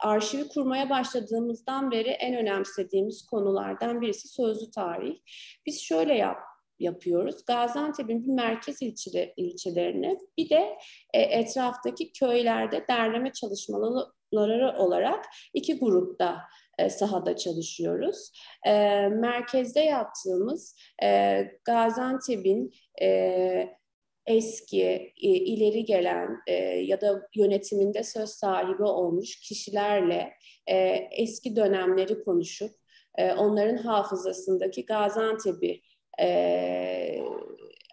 arşivi 0.01 0.47
kurmaya 0.47 0.89
başladığımızdan 0.89 1.91
beri 1.91 2.09
en 2.09 2.35
önemsediğimiz 2.35 3.25
konulardan 3.25 4.01
birisi 4.01 4.27
sözlü 4.27 4.71
tarih. 4.71 5.19
Biz 5.65 5.81
şöyle 5.81 6.13
yap, 6.13 6.38
yapıyoruz. 6.79 7.45
Gaziantep'in 7.45 8.23
bir 8.23 8.33
merkez 8.33 8.81
ilçe, 8.81 9.33
ilçelerini 9.38 10.17
bir 10.38 10.50
de 10.50 10.77
e, 11.13 11.21
etraftaki 11.21 12.11
köylerde 12.11 12.85
derleme 12.89 13.31
çalışmaları 13.33 14.77
olarak 14.77 15.25
iki 15.53 15.79
grupta 15.79 16.38
e, 16.79 16.89
sahada 16.89 17.35
çalışıyoruz. 17.35 18.31
E, 18.67 18.71
merkezde 19.07 19.79
yaptığımız 19.79 20.75
e, 21.03 21.41
Gaziantep'in 21.65 22.71
e, 23.01 23.81
eski, 24.25 25.13
ileri 25.21 25.85
gelen 25.85 26.37
ya 26.81 27.01
da 27.01 27.27
yönetiminde 27.35 28.03
söz 28.03 28.29
sahibi 28.29 28.83
olmuş 28.83 29.39
kişilerle 29.39 30.33
eski 31.11 31.55
dönemleri 31.55 32.23
konuşup 32.23 32.71
onların 33.37 33.77
hafızasındaki 33.77 34.85
Gaziantep'i 34.85 35.81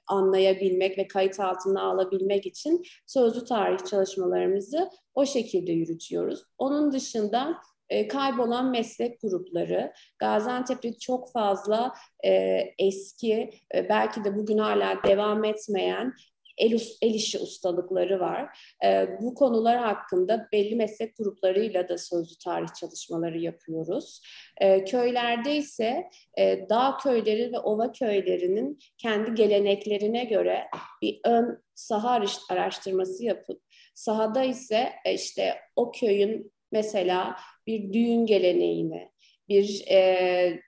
anlayabilmek 0.07 0.99
ve 0.99 1.09
kayıt 1.09 1.41
altına 1.41 1.83
alabilmek 1.83 2.47
için 2.47 2.83
sözlü 3.07 3.45
tarih 3.45 3.79
çalışmalarımızı 3.91 4.91
o 5.15 5.27
şekilde 5.27 5.73
yürütüyoruz. 5.73 6.43
Onun 6.59 6.93
dışında 6.93 7.57
e, 7.91 8.09
kaybolan 8.09 8.71
meslek 8.71 9.21
grupları, 9.21 9.93
Gaziantep'te 10.19 10.99
çok 10.99 11.33
fazla 11.33 11.95
e, 12.25 12.63
eski, 12.79 13.51
e, 13.75 13.89
belki 13.89 14.25
de 14.25 14.37
bugün 14.37 14.59
hala 14.59 15.03
devam 15.05 15.45
etmeyen 15.45 16.15
el, 16.59 16.81
el 17.03 17.15
işi 17.15 17.39
ustalıkları 17.39 18.21
var. 18.21 18.59
E, 18.85 19.09
bu 19.21 19.35
konular 19.35 19.79
hakkında 19.79 20.49
belli 20.53 20.77
meslek 20.77 21.17
gruplarıyla 21.17 21.89
da 21.89 21.99
sözlü 21.99 22.39
tarih 22.45 22.69
çalışmaları 22.81 23.39
yapıyoruz. 23.39 24.23
E, 24.61 24.85
köylerde 24.85 25.57
ise 25.57 26.11
e, 26.39 26.69
dağ 26.69 26.97
köyleri 27.03 27.53
ve 27.53 27.59
ova 27.59 27.93
köylerinin 27.93 28.79
kendi 28.99 29.35
geleneklerine 29.35 30.25
göre 30.25 30.65
bir 31.03 31.21
ön 31.25 31.63
saha 31.75 32.21
araştırması 32.51 33.25
yapıp 33.25 33.63
sahada 33.95 34.45
ise 34.45 34.93
e, 35.05 35.15
işte 35.15 35.55
o 35.77 35.93
köyün 35.93 36.53
mesela 36.73 37.37
bir 37.67 37.93
düğün 37.93 38.27
geleneğini 38.27 39.13
bir 39.49 39.85
e, 39.91 40.61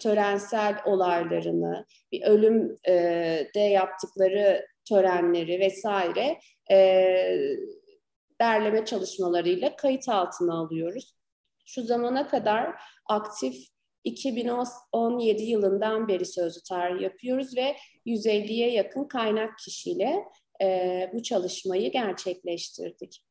törensel 0.00 0.76
olaylarını, 0.86 1.86
bir 2.12 2.22
ölüm 2.22 2.76
e, 2.88 2.92
de 3.54 3.60
yaptıkları 3.60 4.66
törenleri 4.88 5.60
vesaire 5.60 6.38
e, 6.70 6.76
derleme 8.40 8.84
çalışmalarıyla 8.84 9.76
kayıt 9.76 10.08
altına 10.08 10.54
alıyoruz. 10.54 11.14
Şu 11.66 11.82
zamana 11.82 12.28
kadar 12.28 12.74
aktif 13.08 13.54
2017 14.04 15.42
yılından 15.42 16.08
beri 16.08 16.24
sözlü 16.24 16.60
tarih 16.68 17.02
yapıyoruz 17.02 17.56
ve 17.56 17.76
150'ye 18.06 18.70
yakın 18.70 19.04
kaynak 19.04 19.58
kişiyle 19.58 20.24
e, 20.62 21.10
bu 21.14 21.22
çalışmayı 21.22 21.92
gerçekleştirdik. 21.92 23.29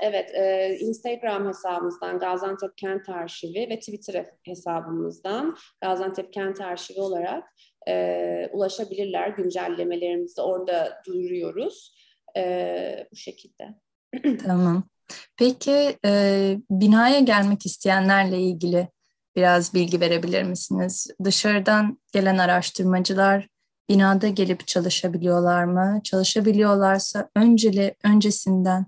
Evet, 0.00 0.30
e, 0.34 0.76
Instagram 0.80 1.48
hesabımızdan 1.48 2.18
Gaziantep 2.18 2.76
Kent 2.76 3.08
Arşivi 3.08 3.66
ve 3.70 3.78
Twitter 3.78 4.26
hesabımızdan 4.42 5.56
Gaziantep 5.82 6.32
Kent 6.32 6.60
Arşivi 6.60 7.00
olarak 7.00 7.44
e, 7.88 8.48
ulaşabilirler. 8.52 9.28
Güncellemelerimizi 9.28 10.40
orada 10.40 11.02
duyuruyoruz. 11.06 11.96
E, 12.36 13.06
bu 13.12 13.16
şekilde. 13.16 13.74
Tamam. 14.46 14.82
Peki 15.36 15.96
e, 16.04 16.10
binaya 16.70 17.18
gelmek 17.20 17.66
isteyenlerle 17.66 18.38
ilgili 18.38 18.88
biraz 19.36 19.74
bilgi 19.74 20.00
verebilir 20.00 20.42
misiniz? 20.42 21.10
Dışarıdan 21.24 21.98
gelen 22.12 22.38
araştırmacılar 22.38 23.48
binada 23.88 24.28
gelip 24.28 24.66
çalışabiliyorlar 24.66 25.64
mı? 25.64 26.00
Çalışabiliyorlarsa 26.04 27.30
önceli 27.36 27.94
öncesinden 28.04 28.86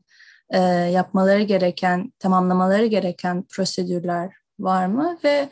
e, 0.51 0.59
yapmaları 0.69 1.43
gereken, 1.43 2.13
tamamlamaları 2.19 2.87
gereken 2.87 3.43
prosedürler 3.43 4.33
var 4.59 4.87
mı? 4.87 5.19
Ve 5.25 5.49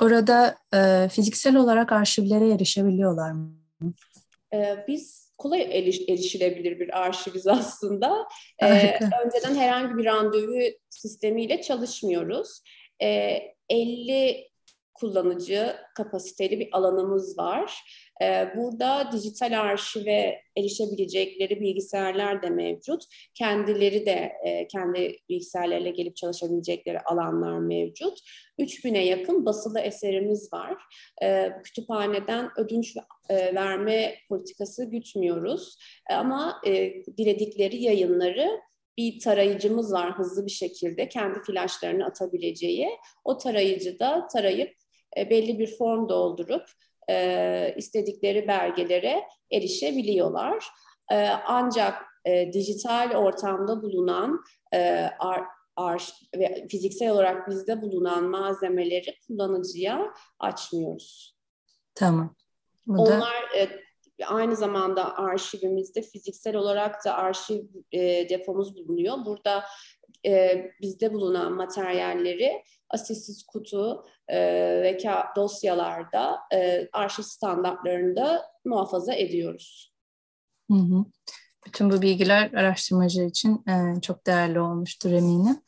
orada 0.00 0.56
e, 0.74 1.08
fiziksel 1.08 1.56
olarak 1.56 1.92
arşivlere 1.92 2.50
erişebiliyorlar 2.50 3.32
mı? 3.32 3.54
E, 4.54 4.84
biz 4.88 5.32
kolay 5.38 5.78
eriş, 5.78 6.00
erişilebilir 6.08 6.80
bir 6.80 7.00
arşiviz 7.00 7.46
aslında. 7.46 8.28
E, 8.62 8.98
önceden 9.24 9.54
herhangi 9.54 9.98
bir 9.98 10.04
randevu 10.04 10.60
sistemiyle 10.90 11.62
çalışmıyoruz. 11.62 12.62
E, 13.02 13.38
50 13.68 14.50
kullanıcı 14.94 15.76
kapasiteli 15.94 16.60
bir 16.60 16.68
alanımız 16.72 17.38
var. 17.38 17.84
Ee, 18.22 18.48
burada 18.56 19.12
dijital 19.12 19.60
arşive 19.60 20.42
erişebilecekleri 20.56 21.60
bilgisayarlar 21.60 22.42
da 22.42 22.50
mevcut. 22.50 23.04
Kendileri 23.34 24.06
de 24.06 24.32
e, 24.44 24.66
kendi 24.68 25.16
bilgisayarlarıyla 25.28 25.90
gelip 25.90 26.16
çalışabilecekleri 26.16 27.00
alanlar 27.00 27.58
mevcut. 27.58 28.18
3000'e 28.58 29.04
yakın 29.04 29.46
basılı 29.46 29.80
eserimiz 29.80 30.52
var. 30.52 30.76
Ee, 31.22 31.52
kütüphaneden 31.64 32.50
ödünç 32.56 32.96
e, 33.28 33.54
verme 33.54 34.14
politikası 34.28 34.84
gütmüyoruz. 34.84 35.78
Ama 36.10 36.60
e, 36.66 37.04
diledikleri 37.18 37.82
yayınları 37.82 38.60
bir 38.98 39.20
tarayıcımız 39.20 39.92
var 39.92 40.18
hızlı 40.18 40.46
bir 40.46 40.50
şekilde 40.50 41.08
kendi 41.08 41.42
flaşlarını 41.42 42.06
atabileceği. 42.06 42.88
O 43.24 43.38
tarayıcı 43.38 43.98
da 43.98 44.26
tarayıp 44.32 44.74
belli 45.16 45.58
bir 45.58 45.76
form 45.76 46.08
doldurup 46.08 46.64
e, 47.10 47.74
istedikleri 47.76 48.48
belgelere 48.48 49.22
erişebiliyorlar. 49.52 50.64
E, 51.12 51.28
ancak 51.28 52.02
e, 52.24 52.52
dijital 52.52 53.14
ortamda 53.16 53.82
bulunan 53.82 54.40
e, 54.74 55.10
ar, 55.18 55.44
ar, 55.76 56.12
ve 56.36 56.66
fiziksel 56.70 57.10
olarak 57.10 57.48
bizde 57.48 57.82
bulunan 57.82 58.24
malzemeleri 58.24 59.14
kullanıcıya 59.26 60.14
açmıyoruz. 60.38 61.36
Tamam. 61.94 62.34
Bu 62.86 63.02
Onlar 63.02 63.20
da... 63.52 63.56
e, 63.56 63.68
aynı 64.26 64.56
zamanda 64.56 65.18
arşivimizde 65.18 66.02
fiziksel 66.02 66.56
olarak 66.56 67.04
da 67.04 67.14
arşiv 67.14 67.64
e, 67.92 68.28
depomuz 68.28 68.76
bulunuyor. 68.76 69.24
Burada 69.24 69.64
e, 70.26 70.66
bizde 70.80 71.14
bulunan 71.14 71.52
materyalleri 71.52 72.64
asistsiz 72.90 73.42
kutu 73.46 74.04
e, 74.28 74.38
ve 74.82 74.98
dosyalarda 75.36 76.38
e, 76.54 76.88
arşiv 76.92 77.22
standartlarında 77.22 78.42
muhafaza 78.64 79.14
ediyoruz. 79.14 79.94
Hı 80.70 80.76
hı. 80.76 81.04
Bütün 81.66 81.90
bu 81.90 82.02
bilgiler 82.02 82.52
araştırmacı 82.52 83.22
için 83.22 83.64
e, 83.68 84.00
çok 84.00 84.26
değerli 84.26 84.60
olmuştur 84.60 85.10
eminim. 85.10 85.60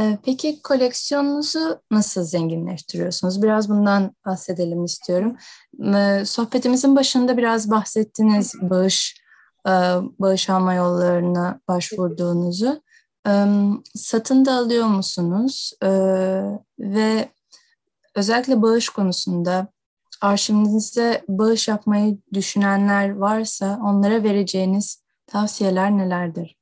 E, 0.00 0.18
peki 0.24 0.62
koleksiyonunuzu 0.62 1.80
nasıl 1.90 2.22
zenginleştiriyorsunuz? 2.22 3.42
Biraz 3.42 3.68
bundan 3.68 4.14
bahsedelim 4.26 4.84
istiyorum. 4.84 5.36
E, 5.94 6.24
sohbetimizin 6.24 6.96
başında 6.96 7.36
biraz 7.36 7.70
bahsettiniz 7.70 8.52
bağış, 8.62 9.16
e, 9.66 9.70
bağış 10.18 10.50
alma 10.50 10.74
yollarına 10.74 11.60
başvurduğunuzu 11.68 12.82
satın 13.94 14.44
da 14.44 14.52
alıyor 14.52 14.86
musunuz? 14.86 15.72
Ve 16.78 17.28
özellikle 18.14 18.62
bağış 18.62 18.88
konusunda 18.88 19.68
arşivinize 20.20 21.24
bağış 21.28 21.68
yapmayı 21.68 22.18
düşünenler 22.32 23.16
varsa 23.16 23.80
onlara 23.84 24.22
vereceğiniz 24.22 25.04
tavsiyeler 25.26 25.90
nelerdir? 25.90 26.56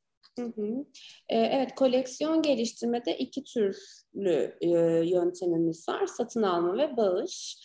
Evet, 1.28 1.74
koleksiyon 1.74 2.42
geliştirmede 2.42 3.18
iki 3.18 3.44
türlü 3.44 4.56
yöntemimiz 5.08 5.88
var. 5.88 6.06
Satın 6.06 6.42
alma 6.42 6.78
ve 6.78 6.96
bağış. 6.96 7.58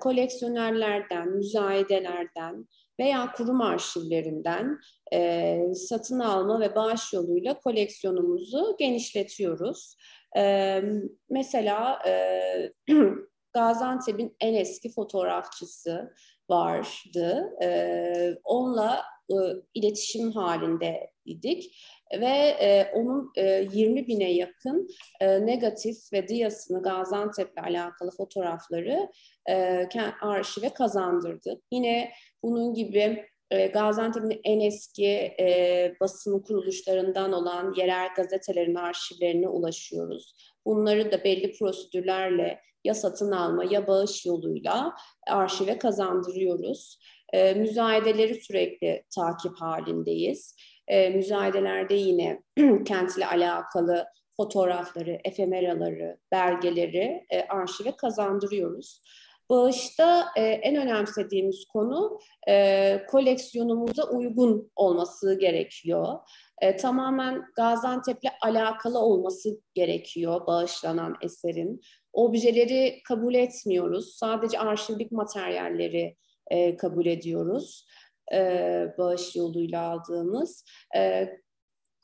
Koleksiyonerlerden, 0.00 1.28
müzayedelerden, 1.28 2.68
veya 3.00 3.32
kurum 3.32 3.60
arşivlerinden 3.60 4.78
e, 5.12 5.58
satın 5.74 6.20
alma 6.20 6.60
ve 6.60 6.74
bağış 6.74 7.12
yoluyla 7.12 7.60
koleksiyonumuzu 7.60 8.76
genişletiyoruz. 8.78 9.96
E, 10.36 10.82
mesela 11.30 11.98
e, 12.06 12.72
Gaziantep'in 13.52 14.36
en 14.40 14.54
eski 14.54 14.92
fotoğrafçısı 14.92 16.14
vardı. 16.50 17.50
E, 17.62 18.34
onunla 18.44 19.02
e, 19.30 19.34
iletişim 19.74 20.32
halindeydik 20.32 21.76
ve 22.12 22.56
e, 22.60 22.92
onun 22.94 23.32
e, 23.36 23.66
20 23.72 24.06
bine 24.06 24.32
yakın 24.32 24.88
e, 25.20 25.46
negatif 25.46 26.12
ve 26.12 26.28
diyasını 26.28 26.82
Gaziantep'le 26.82 27.58
alakalı 27.62 28.10
fotoğrafları 28.10 29.08
e, 29.50 29.88
arşive 30.20 30.68
kazandırdı. 30.68 31.60
Yine 31.72 32.10
bunun 32.42 32.74
gibi 32.74 33.26
e, 33.50 33.66
Gaziantep'in 33.66 34.40
en 34.44 34.60
eski 34.60 35.06
e, 35.40 35.94
basın 36.00 36.40
kuruluşlarından 36.40 37.32
olan 37.32 37.74
yerel 37.76 38.08
gazetelerin 38.16 38.74
arşivlerine 38.74 39.48
ulaşıyoruz. 39.48 40.34
Bunları 40.66 41.12
da 41.12 41.24
belli 41.24 41.52
prosedürlerle 41.52 42.60
ya 42.84 42.94
satın 42.94 43.32
alma 43.32 43.64
ya 43.64 43.86
bağış 43.86 44.26
yoluyla 44.26 44.94
arşive 45.26 45.78
kazandırıyoruz. 45.78 46.98
E, 47.32 47.54
müzayedeleri 47.54 48.34
sürekli 48.34 49.04
takip 49.14 49.56
halindeyiz. 49.56 50.56
E, 50.90 51.10
müzayedelerde 51.10 51.94
yine 51.94 52.42
kentle 52.84 53.26
alakalı 53.26 54.06
fotoğrafları, 54.36 55.20
efemeraları, 55.24 56.18
belgeleri 56.32 57.26
e, 57.30 57.40
arşive 57.48 57.96
kazandırıyoruz. 57.96 59.02
Bağışta 59.50 60.26
e, 60.36 60.42
en 60.42 60.76
önemsediğimiz 60.76 61.64
konu 61.64 62.18
e, 62.48 63.06
koleksiyonumuza 63.08 64.04
uygun 64.04 64.70
olması 64.76 65.38
gerekiyor. 65.38 66.18
E, 66.62 66.76
tamamen 66.76 67.42
Gaziantep'le 67.56 68.28
alakalı 68.42 68.98
olması 68.98 69.48
gerekiyor 69.74 70.46
bağışlanan 70.46 71.16
eserin. 71.22 71.80
Objeleri 72.12 73.02
kabul 73.08 73.34
etmiyoruz. 73.34 74.14
Sadece 74.14 74.58
arşivik 74.58 75.12
materyalleri 75.12 76.16
e, 76.50 76.76
kabul 76.76 77.06
ediyoruz. 77.06 77.86
E, 78.32 78.94
bağış 78.98 79.36
yoluyla 79.36 79.82
aldığımız. 79.82 80.64
E, 80.96 81.30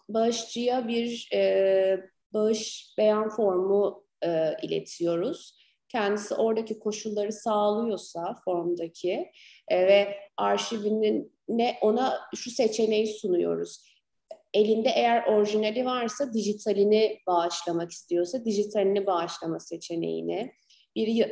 bağışçıya 0.08 0.88
bir 0.88 1.28
e, 1.34 2.00
bağış 2.32 2.94
beyan 2.98 3.28
formu 3.28 4.04
e, 4.22 4.56
iletiyoruz 4.62 5.66
kendisi 5.88 6.34
oradaki 6.34 6.78
koşulları 6.78 7.32
sağlıyorsa 7.32 8.36
formdaki 8.44 9.30
e, 9.68 9.86
ve 9.86 10.16
arşivinin 10.36 11.32
ne 11.48 11.78
ona 11.80 12.20
şu 12.34 12.50
seçeneği 12.50 13.06
sunuyoruz. 13.06 13.96
Elinde 14.54 14.88
eğer 14.88 15.26
orijinali 15.26 15.84
varsa 15.84 16.32
dijitalini 16.32 17.18
bağışlamak 17.26 17.90
istiyorsa 17.90 18.44
dijitalini 18.44 19.06
bağışlama 19.06 19.60
seçeneğini 19.60 20.52
bir 20.96 21.26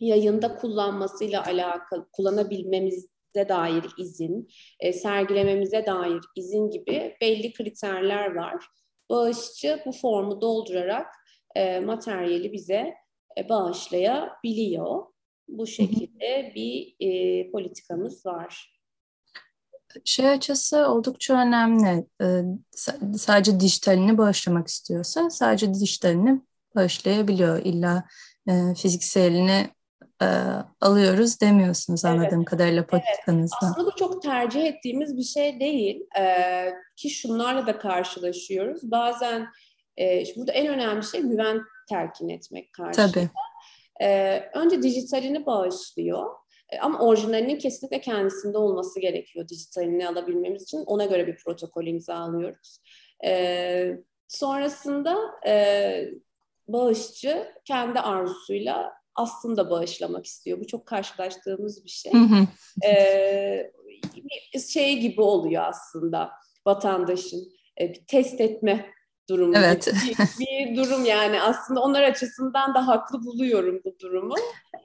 yayında 0.00 0.56
kullanmasıyla 0.56 1.46
alakalı 1.46 2.08
kullanabilmemize 2.12 3.06
dair 3.34 3.84
izin, 3.98 4.48
e, 4.80 4.92
sergilememize 4.92 5.86
dair 5.86 6.20
izin 6.36 6.70
gibi 6.70 7.16
belli 7.20 7.52
kriterler 7.52 8.34
var. 8.34 8.64
Bağışçı 9.10 9.82
bu 9.86 9.92
formu 9.92 10.40
doldurarak 10.40 11.06
e, 11.54 11.80
materyali 11.80 12.52
bize 12.52 12.94
e, 13.38 13.48
bağışlayabiliyor. 13.48 15.02
Bu 15.48 15.66
şekilde 15.66 16.52
bir 16.54 16.96
e, 17.00 17.50
politikamız 17.50 18.26
var. 18.26 18.78
Şey 20.04 20.28
açısı 20.30 20.86
oldukça 20.86 21.34
önemli. 21.34 22.06
Ee, 22.22 22.42
sadece 23.16 23.60
dijitalini 23.60 24.18
bağışlamak 24.18 24.68
istiyorsa 24.68 25.30
sadece 25.30 25.74
dijitalini 25.74 26.40
bağışlayabiliyor. 26.74 27.58
İlla 27.64 28.04
e, 28.48 28.74
fizikselini 28.74 29.70
e, 30.22 30.26
alıyoruz 30.80 31.40
demiyorsunuz 31.40 32.04
anladığım 32.04 32.38
evet. 32.38 32.48
kadarıyla 32.48 32.86
politikanızda. 32.86 33.56
Evet. 33.62 33.72
Aslında 33.72 33.86
bu 33.86 33.96
çok 33.96 34.22
tercih 34.22 34.64
ettiğimiz 34.64 35.16
bir 35.16 35.22
şey 35.22 35.60
değil. 35.60 36.06
Ee, 36.18 36.72
ki 36.96 37.10
şunlarla 37.10 37.66
da 37.66 37.78
karşılaşıyoruz. 37.78 38.90
Bazen 38.90 39.48
e, 40.00 40.24
burada 40.36 40.52
en 40.52 40.66
önemli 40.66 41.04
şey 41.04 41.20
güven 41.20 41.60
telkin 41.88 42.28
etmek 42.28 42.72
karşıda. 42.72 43.06
Tabii. 43.06 43.28
E, 44.00 44.38
önce 44.54 44.82
dijitalini 44.82 45.46
bağışlıyor. 45.46 46.26
E, 46.70 46.78
ama 46.78 46.98
orijinalinin 46.98 47.58
kesinlikle 47.58 48.00
kendisinde 48.00 48.58
olması 48.58 49.00
gerekiyor 49.00 49.48
dijitalini 49.48 50.08
alabilmemiz 50.08 50.62
için. 50.62 50.78
Ona 50.78 51.04
göre 51.04 51.26
bir 51.26 51.36
protokol 51.36 51.86
imzalıyoruz. 51.86 52.78
E, 53.24 53.98
sonrasında 54.28 55.16
e, 55.46 56.10
bağışçı 56.68 57.52
kendi 57.64 58.00
arzusuyla 58.00 58.92
aslında 59.18 59.70
bağışlamak 59.70 60.26
istiyor. 60.26 60.60
Bu 60.60 60.66
çok 60.66 60.86
karşılaştığımız 60.86 61.84
bir 61.84 61.90
şey. 61.90 62.12
e, 62.84 63.72
şey 64.72 64.98
gibi 64.98 65.20
oluyor 65.20 65.62
aslında 65.66 66.30
vatandaşın 66.66 67.52
e, 67.80 67.88
bir 67.88 68.04
test 68.06 68.40
etme 68.40 68.86
durumu. 69.28 69.54
Evet. 69.56 69.92
Bir, 70.40 70.46
bir 70.46 70.76
durum 70.76 71.04
yani 71.04 71.42
aslında 71.42 71.80
onlar 71.80 72.02
açısından 72.02 72.74
da 72.74 72.86
haklı 72.86 73.24
buluyorum 73.24 73.80
bu 73.84 73.96
durumu. 74.00 74.34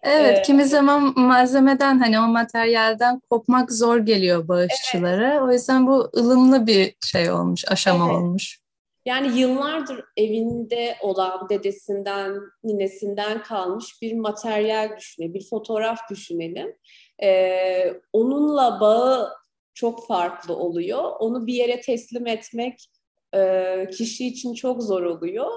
Evet, 0.04 0.40
ee, 0.40 0.42
kimi 0.42 0.66
zaman 0.66 1.20
malzemeden 1.20 2.00
hani 2.00 2.20
o 2.20 2.28
materyalden 2.28 3.22
kopmak 3.30 3.72
zor 3.72 3.98
geliyor 3.98 4.48
bağışçılara. 4.48 5.32
Evet. 5.32 5.42
O 5.42 5.52
yüzden 5.52 5.88
bu 5.88 6.10
ılımlı 6.18 6.68
bir 6.68 6.96
şey 7.02 7.32
olmuş, 7.32 7.66
aşama 7.68 8.06
evet. 8.06 8.16
olmuş. 8.16 8.63
Yani 9.06 9.40
yıllardır 9.40 10.06
evinde 10.18 10.98
olan 11.02 11.50
dedesinden, 11.50 12.40
ninesinden 12.64 13.44
kalmış 13.44 14.02
bir 14.02 14.14
materyal 14.14 14.98
düşünelim, 14.98 15.34
bir 15.34 15.50
fotoğraf 15.50 16.00
düşünelim. 16.10 16.76
Ee, 17.24 17.94
onunla 18.14 18.80
bağı 18.82 19.30
çok 19.74 20.08
farklı 20.08 20.56
oluyor. 20.56 21.12
Onu 21.20 21.48
bir 21.48 21.54
yere 21.54 21.82
teslim 21.82 22.28
etmek 22.28 22.90
e, 23.36 23.88
kişi 23.98 24.28
için 24.28 24.54
çok 24.54 24.84
zor 24.84 25.04
oluyor. 25.04 25.52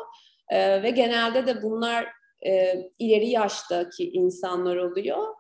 E, 0.49 0.83
ve 0.83 0.91
genelde 0.91 1.47
de 1.47 1.63
bunlar 1.63 2.07
e, 2.47 2.75
ileri 2.99 3.29
yaştaki 3.29 4.11
insanlar 4.11 4.77
oluyor. 4.77 5.35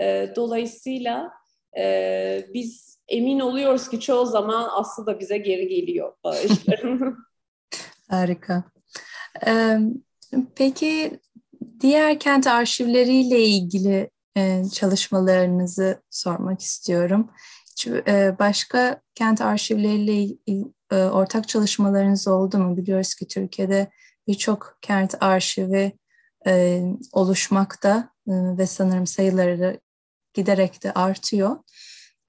E, 0.00 0.32
dolayısıyla 0.36 1.30
e, 1.78 2.44
biz 2.54 2.98
emin 3.08 3.40
oluyoruz 3.40 3.88
ki 3.88 4.00
çoğu 4.00 4.26
zaman 4.26 4.68
aslında 4.72 5.20
bize 5.20 5.38
geri 5.38 5.68
geliyor 5.68 6.14
bağışların. 6.24 7.16
Harika. 8.10 8.64
Ee, 9.46 9.78
peki 10.54 11.20
diğer 11.80 12.20
kent 12.20 12.46
arşivleriyle 12.46 13.44
ilgili 13.44 14.10
e, 14.36 14.64
çalışmalarınızı 14.72 16.02
sormak 16.10 16.60
istiyorum. 16.60 17.30
Başka 18.38 19.00
kent 19.14 19.40
arşivleriyle 19.40 20.36
e, 20.92 20.96
ortak 20.96 21.48
çalışmalarınız 21.48 22.28
oldu 22.28 22.58
mu? 22.58 22.76
Biliyoruz 22.76 23.14
ki 23.14 23.28
Türkiye'de 23.28 23.90
birçok 24.26 24.78
kent 24.82 25.22
arşivi 25.22 25.92
e, 26.46 26.82
oluşmakta 27.12 28.10
e, 28.28 28.32
ve 28.32 28.66
sanırım 28.66 29.06
sayıları 29.06 29.80
giderek 30.34 30.82
de 30.82 30.92
artıyor. 30.92 31.56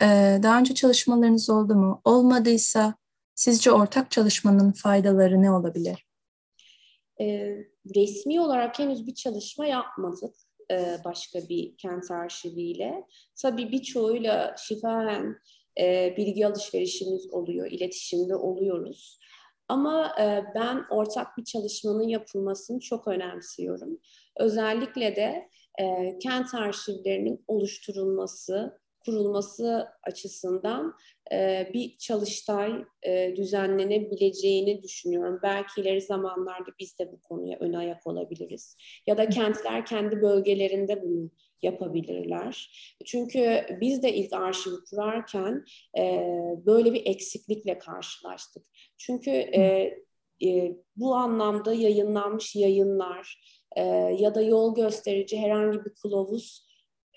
E, 0.02 0.40
daha 0.44 0.60
önce 0.60 0.76
çalışmalarınız 0.76 1.50
oldu 1.50 1.76
mu? 1.76 2.02
Olmadıysa 2.04 2.96
sizce 3.36 3.72
ortak 3.72 4.12
çalışmanın 4.12 4.72
faydaları 4.72 5.42
ne 5.42 5.52
olabilir? 5.52 6.08
E, 7.22 7.58
resmi 7.96 8.42
olarak 8.42 8.80
henüz 8.80 9.08
bir 9.08 9.16
çalışma 9.16 9.66
yapmadık 9.66 10.36
e, 10.72 10.98
başka 11.06 11.40
bir 11.50 11.78
kent 11.78 12.12
arşiviyle. 12.12 13.08
Tabii 13.42 13.72
birçoğuyla 13.72 14.56
şifahen 14.58 15.36
e, 15.80 16.14
bilgi 16.18 16.48
alışverişimiz 16.48 17.34
oluyor, 17.34 17.72
iletişimde 17.72 18.36
oluyoruz. 18.36 19.20
Ama 19.68 20.16
e, 20.20 20.44
ben 20.56 20.86
ortak 20.90 21.38
bir 21.38 21.44
çalışmanın 21.44 22.08
yapılmasını 22.08 22.80
çok 22.80 23.08
önemsiyorum. 23.08 24.00
Özellikle 24.40 25.16
de 25.16 25.50
e, 25.80 26.18
kent 26.20 26.54
arşivlerinin 26.54 27.44
oluşturulması, 27.48 28.80
kurulması 29.06 29.88
açısından 30.04 30.94
bir 31.74 31.98
çalıştay 31.98 32.86
e, 33.04 33.34
düzenlenebileceğini 33.36 34.84
düşünüyorum. 34.84 35.40
Belki 35.44 35.82
ileri 35.82 36.02
zamanlarda 36.02 36.72
biz 36.80 37.00
de 37.00 37.12
bu 37.12 37.22
konuya 37.22 37.58
ön 37.60 37.74
ayak 37.74 38.08
olabiliriz. 38.08 38.78
Ya 39.08 39.18
da 39.18 39.30
kentler 39.30 39.86
kendi 39.86 40.22
bölgelerinde 40.22 41.04
bunu 41.04 41.30
yapabilirler. 41.62 42.72
Çünkü 43.06 43.66
biz 43.82 44.04
de 44.04 44.14
ilk 44.14 44.34
arşivi 44.34 44.76
kurarken 44.90 45.66
e, 45.98 46.02
böyle 46.66 46.94
bir 46.94 47.06
eksiklikle 47.06 47.78
karşılaştık. 47.78 48.64
Çünkü 48.98 49.32
e, 49.32 49.94
e, 50.46 50.78
bu 50.96 51.16
anlamda 51.16 51.74
yayınlanmış 51.74 52.56
yayınlar 52.56 53.44
e, 53.76 53.82
ya 54.20 54.36
da 54.36 54.42
yol 54.42 54.76
gösterici 54.76 55.38
herhangi 55.38 55.86
bir 55.86 55.94
kılavuz 55.94 56.73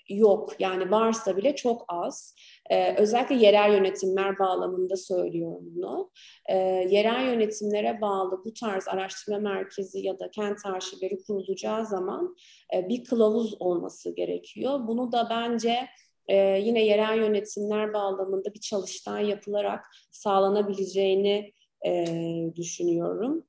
yok. 0.09 0.53
Yani 0.59 0.91
varsa 0.91 1.37
bile 1.37 1.55
çok 1.55 1.85
az. 1.87 2.35
Ee, 2.69 2.95
özellikle 2.95 3.35
yerel 3.35 3.73
yönetimler 3.73 4.39
bağlamında 4.39 4.95
söylüyorum 4.95 5.63
bunu. 5.75 6.11
Ee, 6.49 6.57
yerel 6.89 7.25
yönetimlere 7.25 8.01
bağlı 8.01 8.41
bu 8.45 8.53
tarz 8.53 8.87
araştırma 8.87 9.39
merkezi 9.39 9.99
ya 9.99 10.19
da 10.19 10.31
kent 10.31 10.65
arşivleri 10.65 11.23
kurulacağı 11.27 11.85
zaman 11.85 12.35
e, 12.75 12.89
bir 12.89 13.03
kılavuz 13.03 13.61
olması 13.61 14.15
gerekiyor. 14.15 14.79
Bunu 14.87 15.11
da 15.11 15.27
bence 15.29 15.87
e, 16.27 16.35
yine 16.37 16.85
yerel 16.85 17.17
yönetimler 17.17 17.93
bağlamında 17.93 18.53
bir 18.53 18.59
çalıştay 18.59 19.29
yapılarak 19.29 19.85
sağlanabileceğini 20.11 21.53
e, 21.85 22.05
düşünüyorum. 22.55 23.43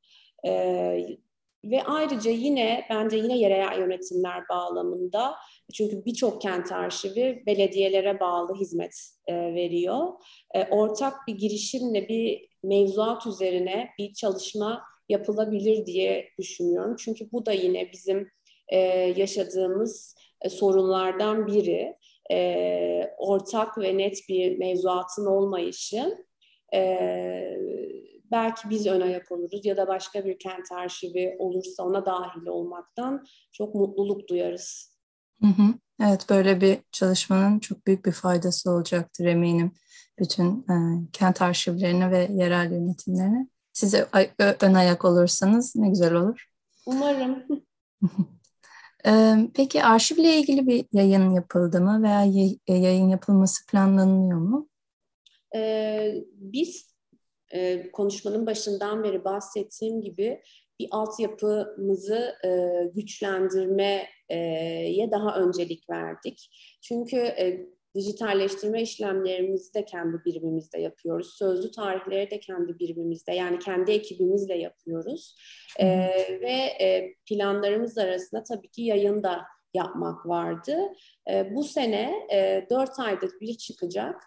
E, 0.46 1.18
ve 1.64 1.82
ayrıca 1.82 2.30
yine 2.30 2.84
bence 2.90 3.16
yine 3.16 3.38
yerel 3.38 3.78
yönetimler 3.78 4.48
bağlamında 4.48 5.34
çünkü 5.74 6.04
birçok 6.04 6.42
kent 6.42 6.72
arşivi 6.72 7.42
belediyelere 7.46 8.20
bağlı 8.20 8.54
hizmet 8.54 8.94
e, 9.26 9.34
veriyor. 9.34 10.12
E, 10.54 10.64
ortak 10.70 11.14
bir 11.28 11.34
girişimle 11.34 12.08
bir 12.08 12.48
mevzuat 12.62 13.26
üzerine 13.26 13.88
bir 13.98 14.14
çalışma 14.14 14.82
yapılabilir 15.08 15.86
diye 15.86 16.28
düşünüyorum. 16.38 16.96
Çünkü 16.98 17.32
bu 17.32 17.46
da 17.46 17.52
yine 17.52 17.92
bizim 17.92 18.30
e, 18.68 18.78
yaşadığımız 19.16 20.16
e, 20.42 20.48
sorunlardan 20.48 21.46
biri. 21.46 21.96
E, 22.30 23.10
ortak 23.18 23.78
ve 23.78 23.98
net 23.98 24.18
bir 24.28 24.58
mevzuatın 24.58 25.26
olmayışı. 25.26 26.16
E, 26.74 26.80
belki 28.30 28.70
biz 28.70 28.86
ön 28.86 29.00
ayak 29.00 29.32
oluruz 29.32 29.66
ya 29.66 29.76
da 29.76 29.88
başka 29.88 30.24
bir 30.24 30.38
kent 30.38 30.72
arşivi 30.72 31.36
olursa 31.38 31.82
ona 31.82 32.06
dahil 32.06 32.46
olmaktan 32.46 33.26
çok 33.52 33.74
mutluluk 33.74 34.28
duyarız. 34.28 34.98
Hı 35.40 35.46
hı. 35.46 35.74
Evet 36.02 36.26
böyle 36.30 36.60
bir 36.60 36.78
çalışmanın 36.92 37.58
çok 37.58 37.86
büyük 37.86 38.06
bir 38.06 38.12
faydası 38.12 38.70
olacaktır 38.70 39.24
eminim 39.24 39.72
bütün 40.18 40.58
e, 40.58 40.74
kent 41.12 41.42
arşivlerine 41.42 42.10
ve 42.10 42.28
yerel 42.32 42.72
yönetimlerine. 42.72 43.48
Size 43.72 44.08
ön 44.60 44.74
ayak 44.74 45.04
olursanız 45.04 45.76
ne 45.76 45.88
güzel 45.88 46.14
olur. 46.14 46.48
Umarım. 46.86 47.44
e, 49.06 49.34
peki 49.54 49.84
arşivle 49.84 50.36
ilgili 50.36 50.66
bir 50.66 50.84
yayın 50.92 51.30
yapıldı 51.30 51.80
mı 51.80 52.02
veya 52.02 52.50
yayın 52.68 53.08
yapılması 53.08 53.66
planlanıyor 53.66 54.38
mu? 54.38 54.68
E, 55.56 56.14
biz 56.32 56.97
e, 57.50 57.90
konuşmanın 57.92 58.46
başından 58.46 59.04
beri 59.04 59.24
bahsettiğim 59.24 60.00
gibi 60.00 60.42
bir 60.80 60.88
altyapımızı 60.90 62.34
e, 62.44 62.50
güçlendirmeye 62.94 64.08
daha 65.10 65.36
öncelik 65.40 65.90
verdik. 65.90 66.50
Çünkü 66.82 67.16
e, 67.16 67.66
dijitalleştirme 67.94 68.82
işlemlerimizi 68.82 69.74
de 69.74 69.84
kendi 69.84 70.24
birimimizde 70.24 70.80
yapıyoruz. 70.80 71.34
Sözlü 71.38 71.70
tarihleri 71.70 72.30
de 72.30 72.40
kendi 72.40 72.78
birimimizde 72.78 73.32
yani 73.32 73.58
kendi 73.58 73.92
ekibimizle 73.92 74.58
yapıyoruz. 74.58 75.36
E, 75.78 75.86
ve 76.40 76.52
e, 76.80 77.14
planlarımız 77.28 77.98
arasında 77.98 78.42
tabii 78.42 78.68
ki 78.68 78.82
yayın 78.82 79.22
da 79.22 79.42
yapmak 79.74 80.26
vardı. 80.26 80.78
E, 81.30 81.54
bu 81.54 81.64
sene 81.64 82.12
e, 82.32 82.66
4 82.70 82.90
ayda 82.98 83.26
bir 83.40 83.54
çıkacak 83.54 84.22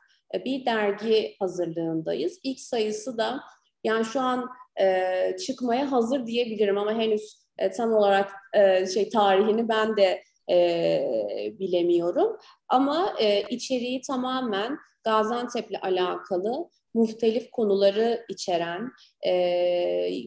bir 0.46 0.66
dergi 0.66 1.36
hazırlığındayız. 1.40 2.40
İlk 2.44 2.60
sayısı 2.60 3.18
da 3.18 3.40
yani 3.84 4.06
şu 4.06 4.20
an 4.20 4.50
e, 4.82 5.38
çıkmaya 5.46 5.92
hazır 5.92 6.26
diyebilirim 6.26 6.78
ama 6.78 6.94
henüz 6.94 7.42
e, 7.58 7.72
tam 7.72 7.94
olarak 7.94 8.32
e, 8.54 8.86
şey 8.86 9.10
tarihini 9.10 9.70
ben 9.70 9.98
de 9.98 10.24
e, 10.50 11.54
bilemiyorum. 11.60 12.38
Ama 12.68 13.14
e, 13.20 13.42
içeriği 13.42 14.02
tamamen 14.02 14.78
Gaziantep'le 15.04 15.84
alakalı 15.84 16.70
muhtelif 16.94 17.52
konuları 17.52 18.26
içeren 18.30 18.92
e, 19.26 19.34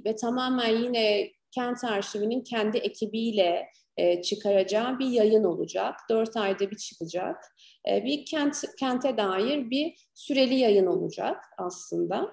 ve 0.05 0.17
tamamen 0.17 0.77
yine 0.77 1.31
kent 1.55 1.85
arşivinin 1.85 2.40
kendi 2.40 2.79
ekibiyle 2.79 3.67
e, 3.97 4.23
çıkaracağı 4.23 4.99
bir 4.99 5.07
yayın 5.07 5.45
olacak. 5.45 5.95
Dört 6.11 6.37
ayda 6.37 6.71
bir 6.71 6.77
çıkacak. 6.77 7.37
E, 7.91 8.05
bir 8.05 8.25
kent 8.25 8.65
kente 8.79 9.17
dair 9.17 9.71
bir 9.71 9.95
süreli 10.15 10.55
yayın 10.55 10.87
olacak 10.87 11.45
aslında. 11.59 12.33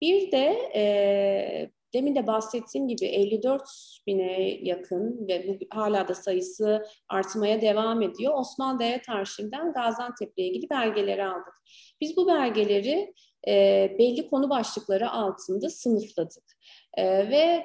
Bir 0.00 0.32
de 0.32 0.70
e, 0.74 1.70
demin 1.94 2.14
de 2.14 2.26
bahsettiğim 2.26 2.88
gibi 2.88 3.06
54 3.06 3.62
bine 4.06 4.58
yakın 4.62 5.28
ve 5.28 5.48
bu 5.48 5.58
hala 5.70 6.08
da 6.08 6.14
sayısı 6.14 6.86
artmaya 7.08 7.60
devam 7.60 8.02
ediyor. 8.02 8.32
Osmanlı 8.36 8.80
Devlet 8.80 9.08
Arşiv'den 9.08 9.72
Gaziantep'le 9.72 10.38
ilgili 10.38 10.70
belgeleri 10.70 11.24
aldık. 11.24 11.54
Biz 12.00 12.16
bu 12.16 12.26
belgeleri 12.26 13.14
e, 13.48 13.52
belli 13.98 14.26
konu 14.26 14.50
başlıkları 14.50 15.10
altında 15.10 15.70
sınıfladık. 15.70 16.44
E, 16.94 17.30
ve 17.30 17.64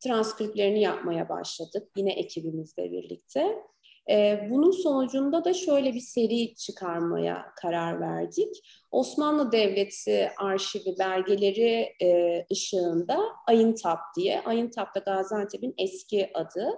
transkriplerini 0.00 0.80
yapmaya 0.80 1.28
başladık 1.28 1.88
yine 1.96 2.12
ekibimizle 2.12 2.92
birlikte. 2.92 3.62
Ee, 4.10 4.48
bunun 4.50 4.70
sonucunda 4.70 5.44
da 5.44 5.54
şöyle 5.54 5.94
bir 5.94 6.00
seri 6.00 6.54
çıkarmaya 6.54 7.46
karar 7.62 8.00
verdik. 8.00 8.68
Osmanlı 8.90 9.52
Devleti 9.52 10.30
arşivi 10.38 10.94
belgeleri 10.98 11.94
e, 12.02 12.46
ışığında 12.52 13.18
Ayıntap 13.46 13.98
diye. 14.16 14.40
Ayıntap 14.40 14.94
da 14.94 14.98
Gaziantep'in 14.98 15.74
eski 15.78 16.30
adı. 16.34 16.70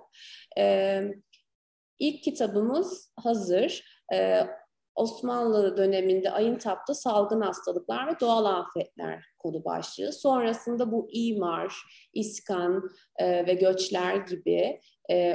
Ee, 0.58 1.02
ilk 1.98 2.22
kitabımız 2.22 3.12
hazır. 3.16 3.84
Ee, 4.12 4.46
Osmanlı 4.98 5.76
döneminde 5.76 6.30
Ayıntap'ta 6.30 6.94
salgın 6.94 7.40
hastalıklar 7.40 8.06
ve 8.06 8.20
doğal 8.20 8.44
afetler 8.44 9.24
konu 9.38 9.64
başlığı. 9.64 10.12
Sonrasında 10.12 10.92
bu 10.92 11.08
imar, 11.12 11.74
iskan 12.14 12.90
e, 13.16 13.46
ve 13.46 13.54
göçler 13.54 14.16
gibi 14.16 14.80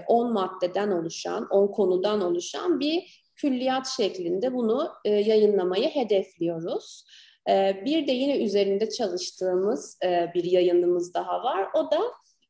10 0.08 0.30
e, 0.30 0.34
maddeden 0.34 0.92
oluşan, 0.92 1.48
10 1.50 1.68
konudan 1.68 2.22
oluşan 2.22 2.80
bir 2.80 3.24
külliyat 3.36 3.88
şeklinde 3.88 4.54
bunu 4.54 4.90
e, 5.06 5.10
yayınlamayı 5.10 5.90
hedefliyoruz. 5.90 7.06
E, 7.50 7.82
bir 7.86 8.08
de 8.08 8.12
yine 8.12 8.44
üzerinde 8.44 8.90
çalıştığımız 8.90 9.98
e, 10.06 10.32
bir 10.36 10.44
yayınımız 10.44 11.14
daha 11.14 11.44
var. 11.44 11.68
O 11.74 11.92
da 11.92 12.00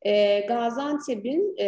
e, 0.05 0.39
Gaziantep'in 0.39 1.55
e, 1.57 1.67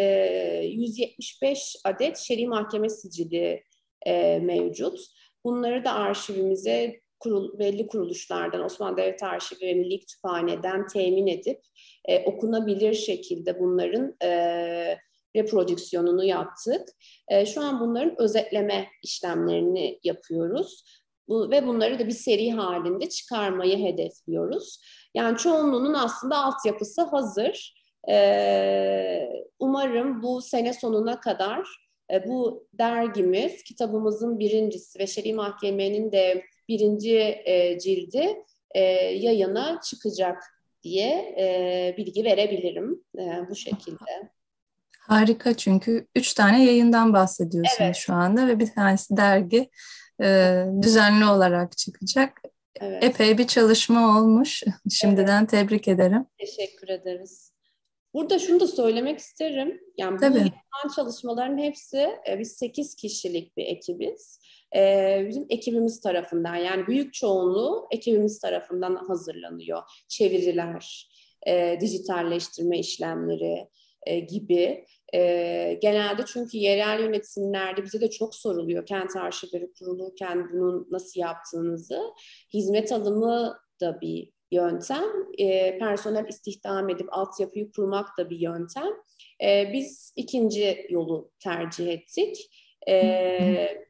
175 0.66 1.76
adet 1.86 2.18
şer'i 2.18 2.48
mahkeme 2.48 2.90
sicili 2.90 3.64
e, 4.06 4.40
mevcut. 4.40 5.00
Bunları 5.46 5.86
da 5.86 5.94
arşivimize 5.94 7.00
kurul, 7.20 7.60
belli 7.60 7.88
kuruluşlardan, 7.88 8.64
Osmanlı 8.64 8.98
Devlet 8.98 9.24
Arşivi 9.24 9.62
ve 9.62 9.74
Milli 9.74 10.00
Kütüphane'den 10.00 10.88
temin 10.88 11.28
edip 11.28 11.62
e, 12.06 12.24
okunabilir 12.26 12.94
şekilde 12.94 13.60
bunların 13.60 14.16
e, 14.24 14.30
reprodüksiyonunu 15.36 16.24
yaptık. 16.24 16.90
E, 17.28 17.46
şu 17.46 17.62
an 17.62 17.80
bunların 17.80 18.22
özetleme 18.22 18.88
işlemlerini 19.04 20.00
yapıyoruz. 20.04 20.84
Bu, 21.28 21.52
ve 21.52 21.68
bunları 21.68 22.00
da 22.00 22.08
bir 22.08 22.12
seri 22.12 22.52
halinde 22.52 23.10
çıkarmayı 23.10 23.78
hedefliyoruz. 23.78 24.82
Yani 25.14 25.38
çoğunluğunun 25.38 25.94
aslında 25.94 26.44
altyapısı 26.44 27.02
hazır. 27.02 27.76
E, 28.10 29.30
umarım 29.60 30.24
bu 30.24 30.42
sene 30.42 30.74
sonuna 30.74 31.20
kadar 31.20 31.85
bu 32.28 32.68
dergimiz, 32.74 33.64
kitabımızın 33.64 34.40
birincisi 34.40 35.00
ve 35.00 35.08
Şer'i 35.08 35.34
Mahkeme'nin 35.34 36.12
de 36.12 36.44
birinci 36.70 37.18
e, 37.46 37.80
cildi 37.80 38.44
e, 38.72 38.82
yayına 39.00 39.80
çıkacak 39.82 40.44
diye 40.84 41.36
e, 41.40 41.96
bilgi 41.98 42.24
verebilirim 42.24 43.04
e, 43.20 43.50
bu 43.50 43.56
şekilde. 43.56 44.30
Harika 45.00 45.58
çünkü 45.58 46.08
üç 46.16 46.34
tane 46.34 46.66
yayından 46.66 47.14
bahsediyorsunuz 47.14 47.82
evet. 47.82 47.96
şu 47.96 48.14
anda 48.14 48.48
ve 48.48 48.60
bir 48.60 48.74
tanesi 48.74 49.18
dergi 49.18 49.70
e, 50.22 50.62
düzenli 50.82 51.26
olarak 51.26 51.78
çıkacak. 51.78 52.42
Evet. 52.82 53.04
Epey 53.04 53.38
bir 53.38 53.48
çalışma 53.48 54.18
olmuş. 54.20 54.64
Şimdiden 54.92 55.40
evet. 55.40 55.50
tebrik 55.50 55.88
ederim. 55.88 56.26
Teşekkür 56.38 56.90
ederiz. 56.90 57.55
Burada 58.16 58.40
şunu 58.40 58.60
da 58.60 58.68
söylemek 58.68 59.20
isterim. 59.20 59.82
Yani 59.98 60.20
Tabii. 60.20 60.34
bu 60.34 60.38
yapılan 60.38 60.96
çalışmaların 60.96 61.58
hepsi 61.58 62.10
e, 62.30 62.40
biz 62.40 62.52
8 62.52 62.96
kişilik 62.96 63.58
bir 63.58 63.66
ekibiz. 63.66 64.40
E, 64.76 65.26
bizim 65.30 65.46
ekibimiz 65.50 66.02
tarafından 66.02 66.56
yani 66.56 66.88
büyük 66.88 67.14
çoğunluğu 67.14 67.88
ekibimiz 67.92 68.40
tarafından 68.40 68.96
hazırlanıyor. 68.96 69.82
Çeviriler, 70.08 71.10
e, 71.48 71.78
dijitalleştirme 71.82 72.80
işlemleri 72.80 73.68
e, 74.06 74.20
gibi. 74.20 74.86
E, 75.14 75.80
genelde 75.82 76.26
çünkü 76.26 76.58
yerel 76.58 77.00
yönetimlerde 77.00 77.84
bize 77.84 78.02
de 78.02 78.10
çok 78.10 78.36
soruluyor 78.36 78.86
kent 78.86 79.16
arşivleri 79.16 79.74
kurulurken 79.80 80.50
bunun 80.54 80.88
nasıl 80.92 81.20
yaptığınızı. 81.20 82.02
Hizmet 82.54 82.92
alımı 82.92 83.58
da 83.82 84.02
bir 84.02 84.35
yöntem. 84.52 85.04
E, 85.38 85.78
personel 85.78 86.28
istihdam 86.28 86.90
edip 86.90 87.08
altyapıyı 87.12 87.72
kurmak 87.72 88.18
da 88.18 88.30
bir 88.30 88.40
yöntem. 88.40 88.94
E, 89.44 89.74
biz 89.74 90.14
ikinci 90.16 90.88
yolu 90.90 91.32
tercih 91.40 91.88
ettik. 91.88 92.52
E, 92.90 93.86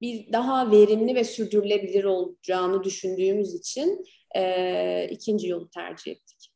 biz 0.00 0.32
daha 0.32 0.70
verimli 0.70 1.14
ve 1.14 1.24
sürdürülebilir 1.24 2.04
olacağını 2.04 2.84
düşündüğümüz 2.84 3.54
için 3.54 4.04
e, 4.36 5.08
ikinci 5.10 5.48
yolu 5.48 5.70
tercih 5.70 6.12
ettik. 6.12 6.50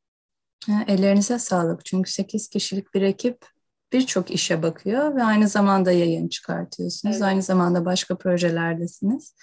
Ellerinize 0.88 1.38
sağlık. 1.38 1.84
Çünkü 1.84 2.10
8 2.10 2.48
kişilik 2.48 2.94
bir 2.94 3.02
ekip 3.02 3.46
birçok 3.92 4.30
işe 4.30 4.62
bakıyor 4.62 5.16
ve 5.16 5.22
aynı 5.22 5.48
zamanda 5.48 5.92
yayın 5.92 6.28
çıkartıyorsunuz. 6.28 7.16
Evet. 7.16 7.24
Aynı 7.24 7.42
zamanda 7.42 7.84
başka 7.84 8.18
projelerdesiniz. 8.18 9.34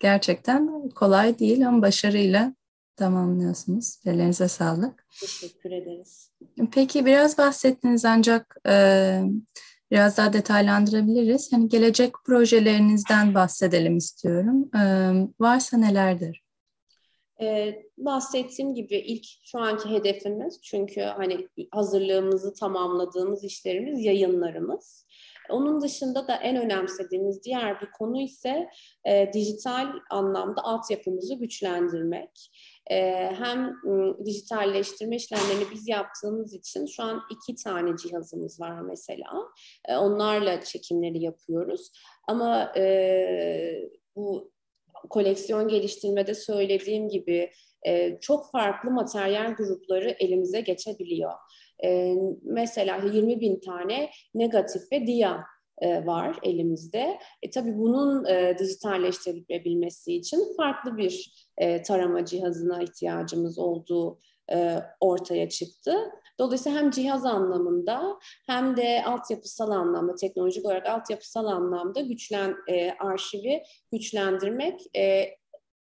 Gerçekten 0.00 0.88
kolay 0.88 1.38
değil 1.38 1.68
ama 1.68 1.82
başarıyla 1.82 2.54
tamamlıyorsunuz. 2.96 4.00
Ellerinize 4.06 4.48
sağlık. 4.48 5.06
Teşekkür 5.20 5.70
ederiz. 5.70 6.30
Peki 6.72 7.06
biraz 7.06 7.38
bahsettiniz 7.38 8.04
ancak 8.04 8.56
e, 8.68 9.20
biraz 9.90 10.16
daha 10.16 10.32
detaylandırabiliriz. 10.32 11.52
Yani 11.52 11.68
gelecek 11.68 12.14
projelerinizden 12.26 13.34
bahsedelim 13.34 13.96
istiyorum. 13.96 14.70
E, 14.76 14.82
varsa 15.40 15.76
nelerdir? 15.76 16.44
Ee, 17.40 17.82
bahsettiğim 17.98 18.74
gibi 18.74 18.96
ilk 18.96 19.24
şu 19.44 19.58
anki 19.58 19.88
hedefimiz 19.88 20.60
çünkü 20.62 21.00
hani 21.00 21.48
hazırlığımızı 21.70 22.54
tamamladığımız 22.54 23.44
işlerimiz 23.44 24.04
yayınlarımız. 24.04 25.03
Onun 25.50 25.80
dışında 25.80 26.28
da 26.28 26.36
en 26.36 26.56
önemsediğimiz 26.56 27.44
diğer 27.44 27.80
bir 27.80 27.90
konu 27.90 28.22
ise 28.22 28.68
e, 29.04 29.32
dijital 29.32 29.86
anlamda 30.10 30.62
altyapımızı 30.62 31.34
güçlendirmek. 31.34 32.50
E, 32.90 32.96
hem 33.38 33.72
m, 33.84 34.26
dijitalleştirme 34.26 35.16
işlemlerini 35.16 35.70
biz 35.72 35.88
yaptığımız 35.88 36.54
için 36.54 36.86
şu 36.86 37.02
an 37.02 37.22
iki 37.30 37.62
tane 37.62 37.96
cihazımız 37.96 38.60
var 38.60 38.80
mesela. 38.80 39.32
E, 39.88 39.96
onlarla 39.96 40.60
çekimleri 40.60 41.22
yapıyoruz. 41.22 41.92
Ama 42.28 42.72
e, 42.76 43.90
bu 44.16 44.52
koleksiyon 45.10 45.68
geliştirmede 45.68 46.34
söylediğim 46.34 47.08
gibi 47.08 47.50
çok 48.20 48.50
farklı 48.50 48.90
materyal 48.90 49.54
grupları 49.54 50.10
elimize 50.10 50.60
geçebiliyor. 50.60 51.32
E, 51.84 52.14
mesela 52.42 52.96
20 52.96 53.40
bin 53.40 53.60
tane 53.60 54.10
negatif 54.34 54.82
ve 54.92 55.06
dia 55.06 55.44
e, 55.78 56.06
var 56.06 56.38
elimizde. 56.42 57.18
E, 57.42 57.50
tabii 57.50 57.78
bunun 57.78 58.24
e, 58.24 58.58
dijitalleştirilebilmesi 58.58 60.16
için 60.16 60.56
farklı 60.56 60.96
bir 60.96 61.46
e, 61.58 61.82
tarama 61.82 62.24
cihazına 62.24 62.82
ihtiyacımız 62.82 63.58
olduğu 63.58 64.18
e, 64.52 64.78
ortaya 65.00 65.48
çıktı. 65.48 65.96
Dolayısıyla 66.38 66.78
hem 66.78 66.90
cihaz 66.90 67.24
anlamında 67.24 68.18
hem 68.46 68.76
de 68.76 69.04
altyapısal 69.06 69.70
anlamda, 69.70 70.14
teknolojik 70.14 70.64
olarak 70.64 70.86
altyapısal 70.86 71.46
anlamda 71.46 72.00
güçlen 72.00 72.56
e, 72.68 72.90
arşivi 72.90 73.62
güçlendirmek 73.92 74.96
e, 74.96 75.24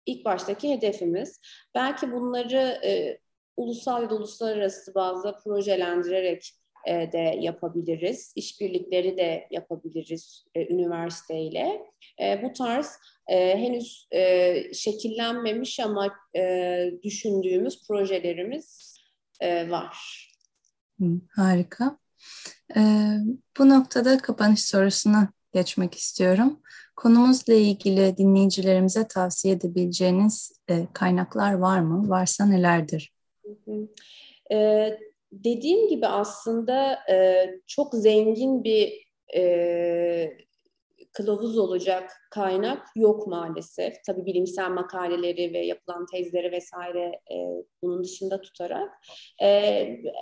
ilk 0.05 0.25
baştaki 0.25 0.69
hedefimiz. 0.73 1.39
Belki 1.75 2.11
bunları 2.11 2.79
e, 2.85 3.19
ulusal 3.57 4.09
da 4.09 4.15
uluslararası 4.15 4.95
bazda 4.95 5.37
projelendirerek 5.37 6.53
e, 6.87 7.11
de 7.11 7.37
yapabiliriz. 7.39 8.33
İşbirlikleri 8.35 9.17
de 9.17 9.47
yapabiliriz 9.51 10.45
e, 10.55 10.73
üniversiteyle. 10.73 11.81
E, 12.21 12.43
bu 12.43 12.53
tarz 12.53 12.87
e, 13.27 13.57
henüz 13.57 14.07
e, 14.11 14.53
şekillenmemiş 14.73 15.79
ama 15.79 16.15
e, 16.35 16.91
düşündüğümüz 17.03 17.87
projelerimiz 17.87 18.97
e, 19.39 19.69
var. 19.69 19.97
Harika. 21.35 21.97
E, 22.75 22.81
bu 23.59 23.69
noktada 23.69 24.17
kapanış 24.17 24.65
sorusuna 24.65 25.33
geçmek 25.53 25.95
istiyorum. 25.95 26.59
Konumuzla 26.95 27.53
ilgili 27.53 28.17
dinleyicilerimize 28.17 29.07
tavsiye 29.07 29.53
edebileceğiniz 29.53 30.51
e, 30.67 30.87
kaynaklar 30.93 31.53
var 31.53 31.79
mı? 31.79 32.09
Varsa 32.09 32.45
nelerdir? 32.45 33.12
E, 34.51 34.89
dediğim 35.31 35.87
gibi 35.87 36.07
aslında 36.07 36.99
e, 37.09 37.47
çok 37.67 37.93
zengin 37.93 38.63
bir 38.63 39.07
e, 39.35 40.37
kılavuz 41.13 41.57
olacak 41.57 42.11
kaynak 42.31 42.87
yok 42.95 43.27
maalesef. 43.27 43.93
Tabii 44.05 44.25
bilimsel 44.25 44.69
makaleleri 44.69 45.53
ve 45.53 45.65
yapılan 45.65 46.05
tezleri 46.05 46.51
vesaire 46.51 47.19
e, 47.31 47.35
bunun 47.81 48.03
dışında 48.03 48.41
tutarak. 48.41 48.89
E, 49.41 49.47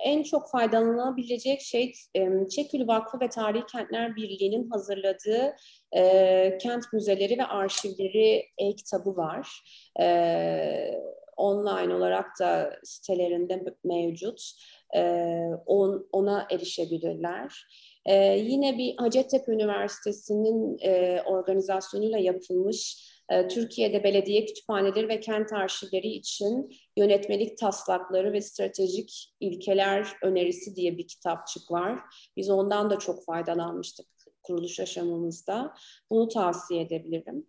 en 0.05 0.23
çok 0.23 0.51
faydalanabilecek 0.51 1.62
şey 1.62 1.93
e, 2.15 2.47
Çekül 2.49 2.88
Vakfı 2.88 3.19
ve 3.19 3.29
Tarihi 3.29 3.65
Kentler 3.65 4.15
Birliği'nin 4.15 4.69
hazırladığı 4.69 5.55
e, 5.95 6.57
kent 6.62 6.93
müzeleri 6.93 7.38
ve 7.38 7.45
arşivleri 7.45 8.45
e-kitabı 8.57 9.15
var. 9.17 9.63
E, 9.99 10.05
online 11.37 11.95
olarak 11.95 12.27
da 12.39 12.79
sitelerinde 12.83 13.63
mevcut. 13.83 14.41
E, 14.95 15.01
on, 15.65 16.07
ona 16.11 16.47
erişebilirler. 16.51 17.65
Ee, 18.05 18.37
yine 18.37 18.77
bir 18.77 18.95
Hacettepe 18.97 19.51
Üniversitesi'nin 19.51 20.77
e, 20.81 21.21
organizasyonuyla 21.21 22.17
yapılmış 22.17 23.11
e, 23.29 23.47
Türkiye'de 23.47 24.03
belediye 24.03 24.45
kütüphaneleri 24.45 25.09
ve 25.09 25.19
kent 25.19 25.53
arşivleri 25.53 26.07
için 26.07 26.69
yönetmelik 26.97 27.57
taslakları 27.57 28.33
ve 28.33 28.41
stratejik 28.41 29.33
ilkeler 29.39 30.07
önerisi 30.21 30.75
diye 30.75 30.97
bir 30.97 31.07
kitapçık 31.07 31.71
var. 31.71 31.99
Biz 32.37 32.49
ondan 32.49 32.89
da 32.89 32.99
çok 32.99 33.25
faydalanmıştık 33.25 34.07
kuruluş 34.43 34.79
aşamamızda. 34.79 35.73
Bunu 36.09 36.27
tavsiye 36.27 36.81
edebilirim. 36.81 37.45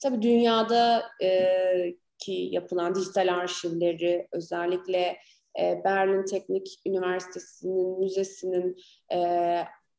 Tabii 0.00 0.22
dünyada 0.22 1.02
e, 1.22 1.96
ki 2.18 2.48
yapılan 2.52 2.94
dijital 2.94 3.34
arşivleri 3.34 4.28
özellikle 4.32 5.18
e, 5.60 5.84
Berlin 5.84 6.24
Teknik 6.24 6.80
Üniversitesi'nin 6.86 7.98
müzesinin 7.98 8.76
e, 9.12 9.18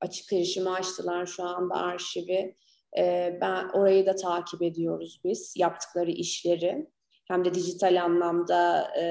açık 0.01 0.33
erişime 0.33 0.69
açtılar 0.69 1.25
şu 1.25 1.43
anda 1.43 1.75
arşivi. 1.75 2.55
E, 2.97 3.37
ben 3.41 3.69
orayı 3.69 4.05
da 4.05 4.15
takip 4.15 4.61
ediyoruz 4.61 5.21
biz 5.23 5.53
yaptıkları 5.57 6.11
işleri 6.11 6.87
hem 7.27 7.45
de 7.45 7.53
dijital 7.53 8.03
anlamda 8.03 8.91
e, 8.97 9.03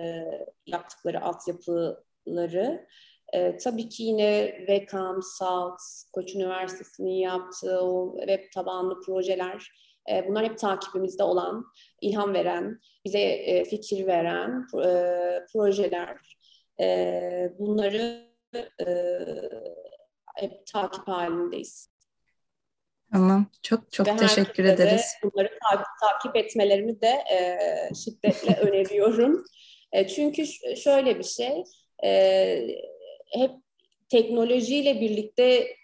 e, 0.00 0.24
yaptıkları 0.66 1.22
altyapıları. 1.22 2.86
E, 3.32 3.56
tabii 3.56 3.88
ki 3.88 4.02
yine 4.02 4.54
Vekam, 4.68 5.22
Salt, 5.22 5.80
Koç 6.12 6.34
Üniversitesi'nin 6.34 7.14
yaptığı 7.14 7.80
o 7.80 8.16
web 8.18 8.52
tabanlı 8.54 9.00
projeler 9.00 9.72
e, 10.10 10.24
bunlar 10.28 10.44
hep 10.44 10.58
takibimizde 10.58 11.22
olan, 11.22 11.64
ilham 12.00 12.34
veren, 12.34 12.80
bize 13.04 13.18
e, 13.20 13.64
fikir 13.64 14.06
veren 14.06 14.66
e, 14.84 14.92
projeler. 15.52 16.38
E, 16.80 17.52
bunları 17.58 18.30
e, 18.80 18.88
hep 20.36 20.66
takip 20.66 21.08
halindeyiz. 21.08 21.90
Tamam. 23.12 23.46
Çok 23.62 23.92
çok 23.92 24.06
Ve 24.06 24.16
teşekkür 24.16 24.64
ederiz. 24.64 25.04
Bunları 25.22 25.50
takip, 25.70 25.86
takip 26.00 26.36
etmelerimi 26.36 27.00
de 27.00 27.24
e, 27.32 27.58
şiddetle 27.94 28.56
öneriyorum. 28.60 29.44
E, 29.92 30.08
çünkü 30.08 30.46
şöyle 30.76 31.18
bir 31.18 31.24
şey, 31.24 31.64
e, 32.04 32.60
hep 33.32 33.50
teknolojiyle 34.08 35.00
birlikte 35.00 35.76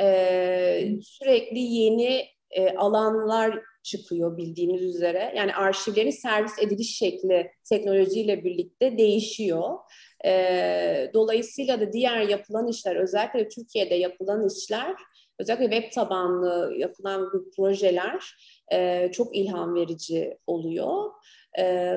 e, 0.00 1.00
sürekli 1.02 1.58
yeni 1.58 2.28
e, 2.50 2.76
alanlar 2.76 3.60
çıkıyor 3.88 4.36
bildiğiniz 4.36 4.82
üzere. 4.82 5.32
Yani 5.36 5.54
arşivlerin 5.54 6.10
servis 6.10 6.58
ediliş 6.58 6.96
şekli 6.96 7.50
teknolojiyle 7.68 8.44
birlikte 8.44 8.98
değişiyor. 8.98 9.78
E, 10.24 11.10
dolayısıyla 11.14 11.80
da 11.80 11.92
diğer 11.92 12.20
yapılan 12.20 12.68
işler, 12.68 12.96
özellikle 12.96 13.48
Türkiye'de 13.48 13.94
yapılan 13.94 14.46
işler, 14.46 14.94
özellikle 15.38 15.70
web 15.70 15.92
tabanlı 15.92 16.74
yapılan 16.78 17.30
bu 17.32 17.50
projeler 17.56 18.24
e, 18.72 19.10
çok 19.12 19.36
ilham 19.36 19.74
verici 19.74 20.38
oluyor. 20.46 21.10
E, 21.58 21.94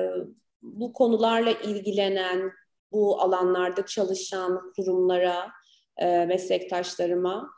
bu 0.62 0.92
konularla 0.92 1.50
ilgilenen, 1.50 2.52
bu 2.92 3.20
alanlarda 3.20 3.86
çalışan 3.86 4.72
kurumlara, 4.76 5.50
e, 5.96 6.26
meslektaşlarıma 6.26 7.50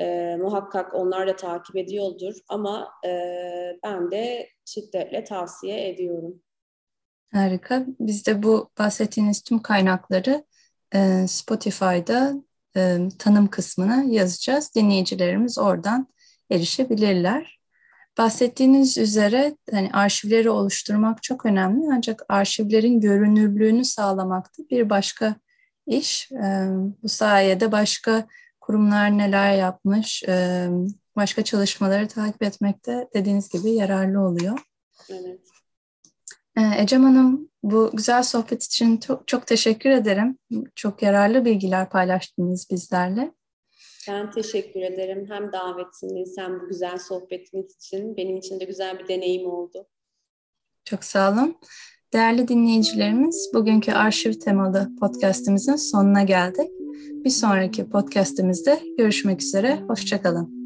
e, 0.00 0.36
muhakkak 0.36 0.94
onlar 0.94 1.28
da 1.28 1.36
takip 1.36 1.76
ediyordur 1.76 2.34
ama 2.48 2.88
e, 3.06 3.10
ben 3.84 4.10
de 4.10 4.48
şiddetle 4.64 5.24
tavsiye 5.24 5.88
ediyorum. 5.88 6.42
Harika. 7.32 7.86
Biz 8.00 8.26
de 8.26 8.42
bu 8.42 8.70
bahsettiğiniz 8.78 9.42
tüm 9.42 9.58
kaynakları 9.62 10.44
e, 10.94 11.26
Spotify'da 11.28 12.34
e, 12.76 12.98
tanım 13.18 13.46
kısmına 13.46 14.02
yazacağız. 14.02 14.74
Dinleyicilerimiz 14.74 15.58
oradan 15.58 16.08
erişebilirler. 16.50 17.60
Bahsettiğiniz 18.18 18.98
üzere 18.98 19.56
hani 19.70 19.90
arşivleri 19.92 20.50
oluşturmak 20.50 21.22
çok 21.22 21.46
önemli 21.46 21.86
ancak 21.92 22.22
arşivlerin 22.28 23.00
görünürlüğünü 23.00 23.84
sağlamak 23.84 24.46
da 24.46 24.62
bir 24.70 24.90
başka 24.90 25.36
iş. 25.86 26.32
E, 26.32 26.66
bu 27.02 27.08
sayede 27.08 27.72
başka 27.72 28.26
kurumlar 28.70 29.18
neler 29.18 29.56
yapmış, 29.56 30.22
e, 30.28 30.68
başka 31.16 31.44
çalışmaları 31.44 32.08
takip 32.08 32.42
etmekte 32.42 33.08
dediğiniz 33.14 33.48
gibi 33.48 33.70
yararlı 33.70 34.20
oluyor. 34.20 34.58
Evet. 35.08 35.40
E, 36.56 36.82
Ecem 36.82 37.04
Hanım 37.04 37.50
bu 37.62 37.90
güzel 37.92 38.22
sohbet 38.22 38.62
için 38.62 38.96
çok, 38.96 39.28
çok 39.28 39.46
teşekkür 39.46 39.90
ederim. 39.90 40.38
Çok 40.74 41.02
yararlı 41.02 41.44
bilgiler 41.44 41.88
paylaştınız 41.88 42.68
bizlerle. 42.70 43.32
Ben 44.08 44.30
teşekkür 44.30 44.80
ederim. 44.80 45.26
Hem 45.28 45.52
davetiniz 45.52 46.38
hem 46.38 46.60
bu 46.60 46.68
güzel 46.68 46.98
sohbetiniz 46.98 47.76
için. 47.76 48.16
Benim 48.16 48.36
için 48.36 48.60
de 48.60 48.64
güzel 48.64 48.98
bir 48.98 49.08
deneyim 49.08 49.50
oldu. 49.50 49.86
Çok 50.84 51.04
sağ 51.04 51.32
olun. 51.32 51.56
Değerli 52.12 52.48
dinleyicilerimiz, 52.48 53.50
bugünkü 53.54 53.92
arşiv 53.92 54.32
temalı 54.32 54.90
podcastimizin 55.00 55.76
sonuna 55.76 56.22
geldik. 56.22 56.79
Bir 57.24 57.30
sonraki 57.30 57.88
podcastimizde 57.88 58.80
görüşmek 58.98 59.42
üzere. 59.42 59.80
Hoşçakalın. 59.88 60.60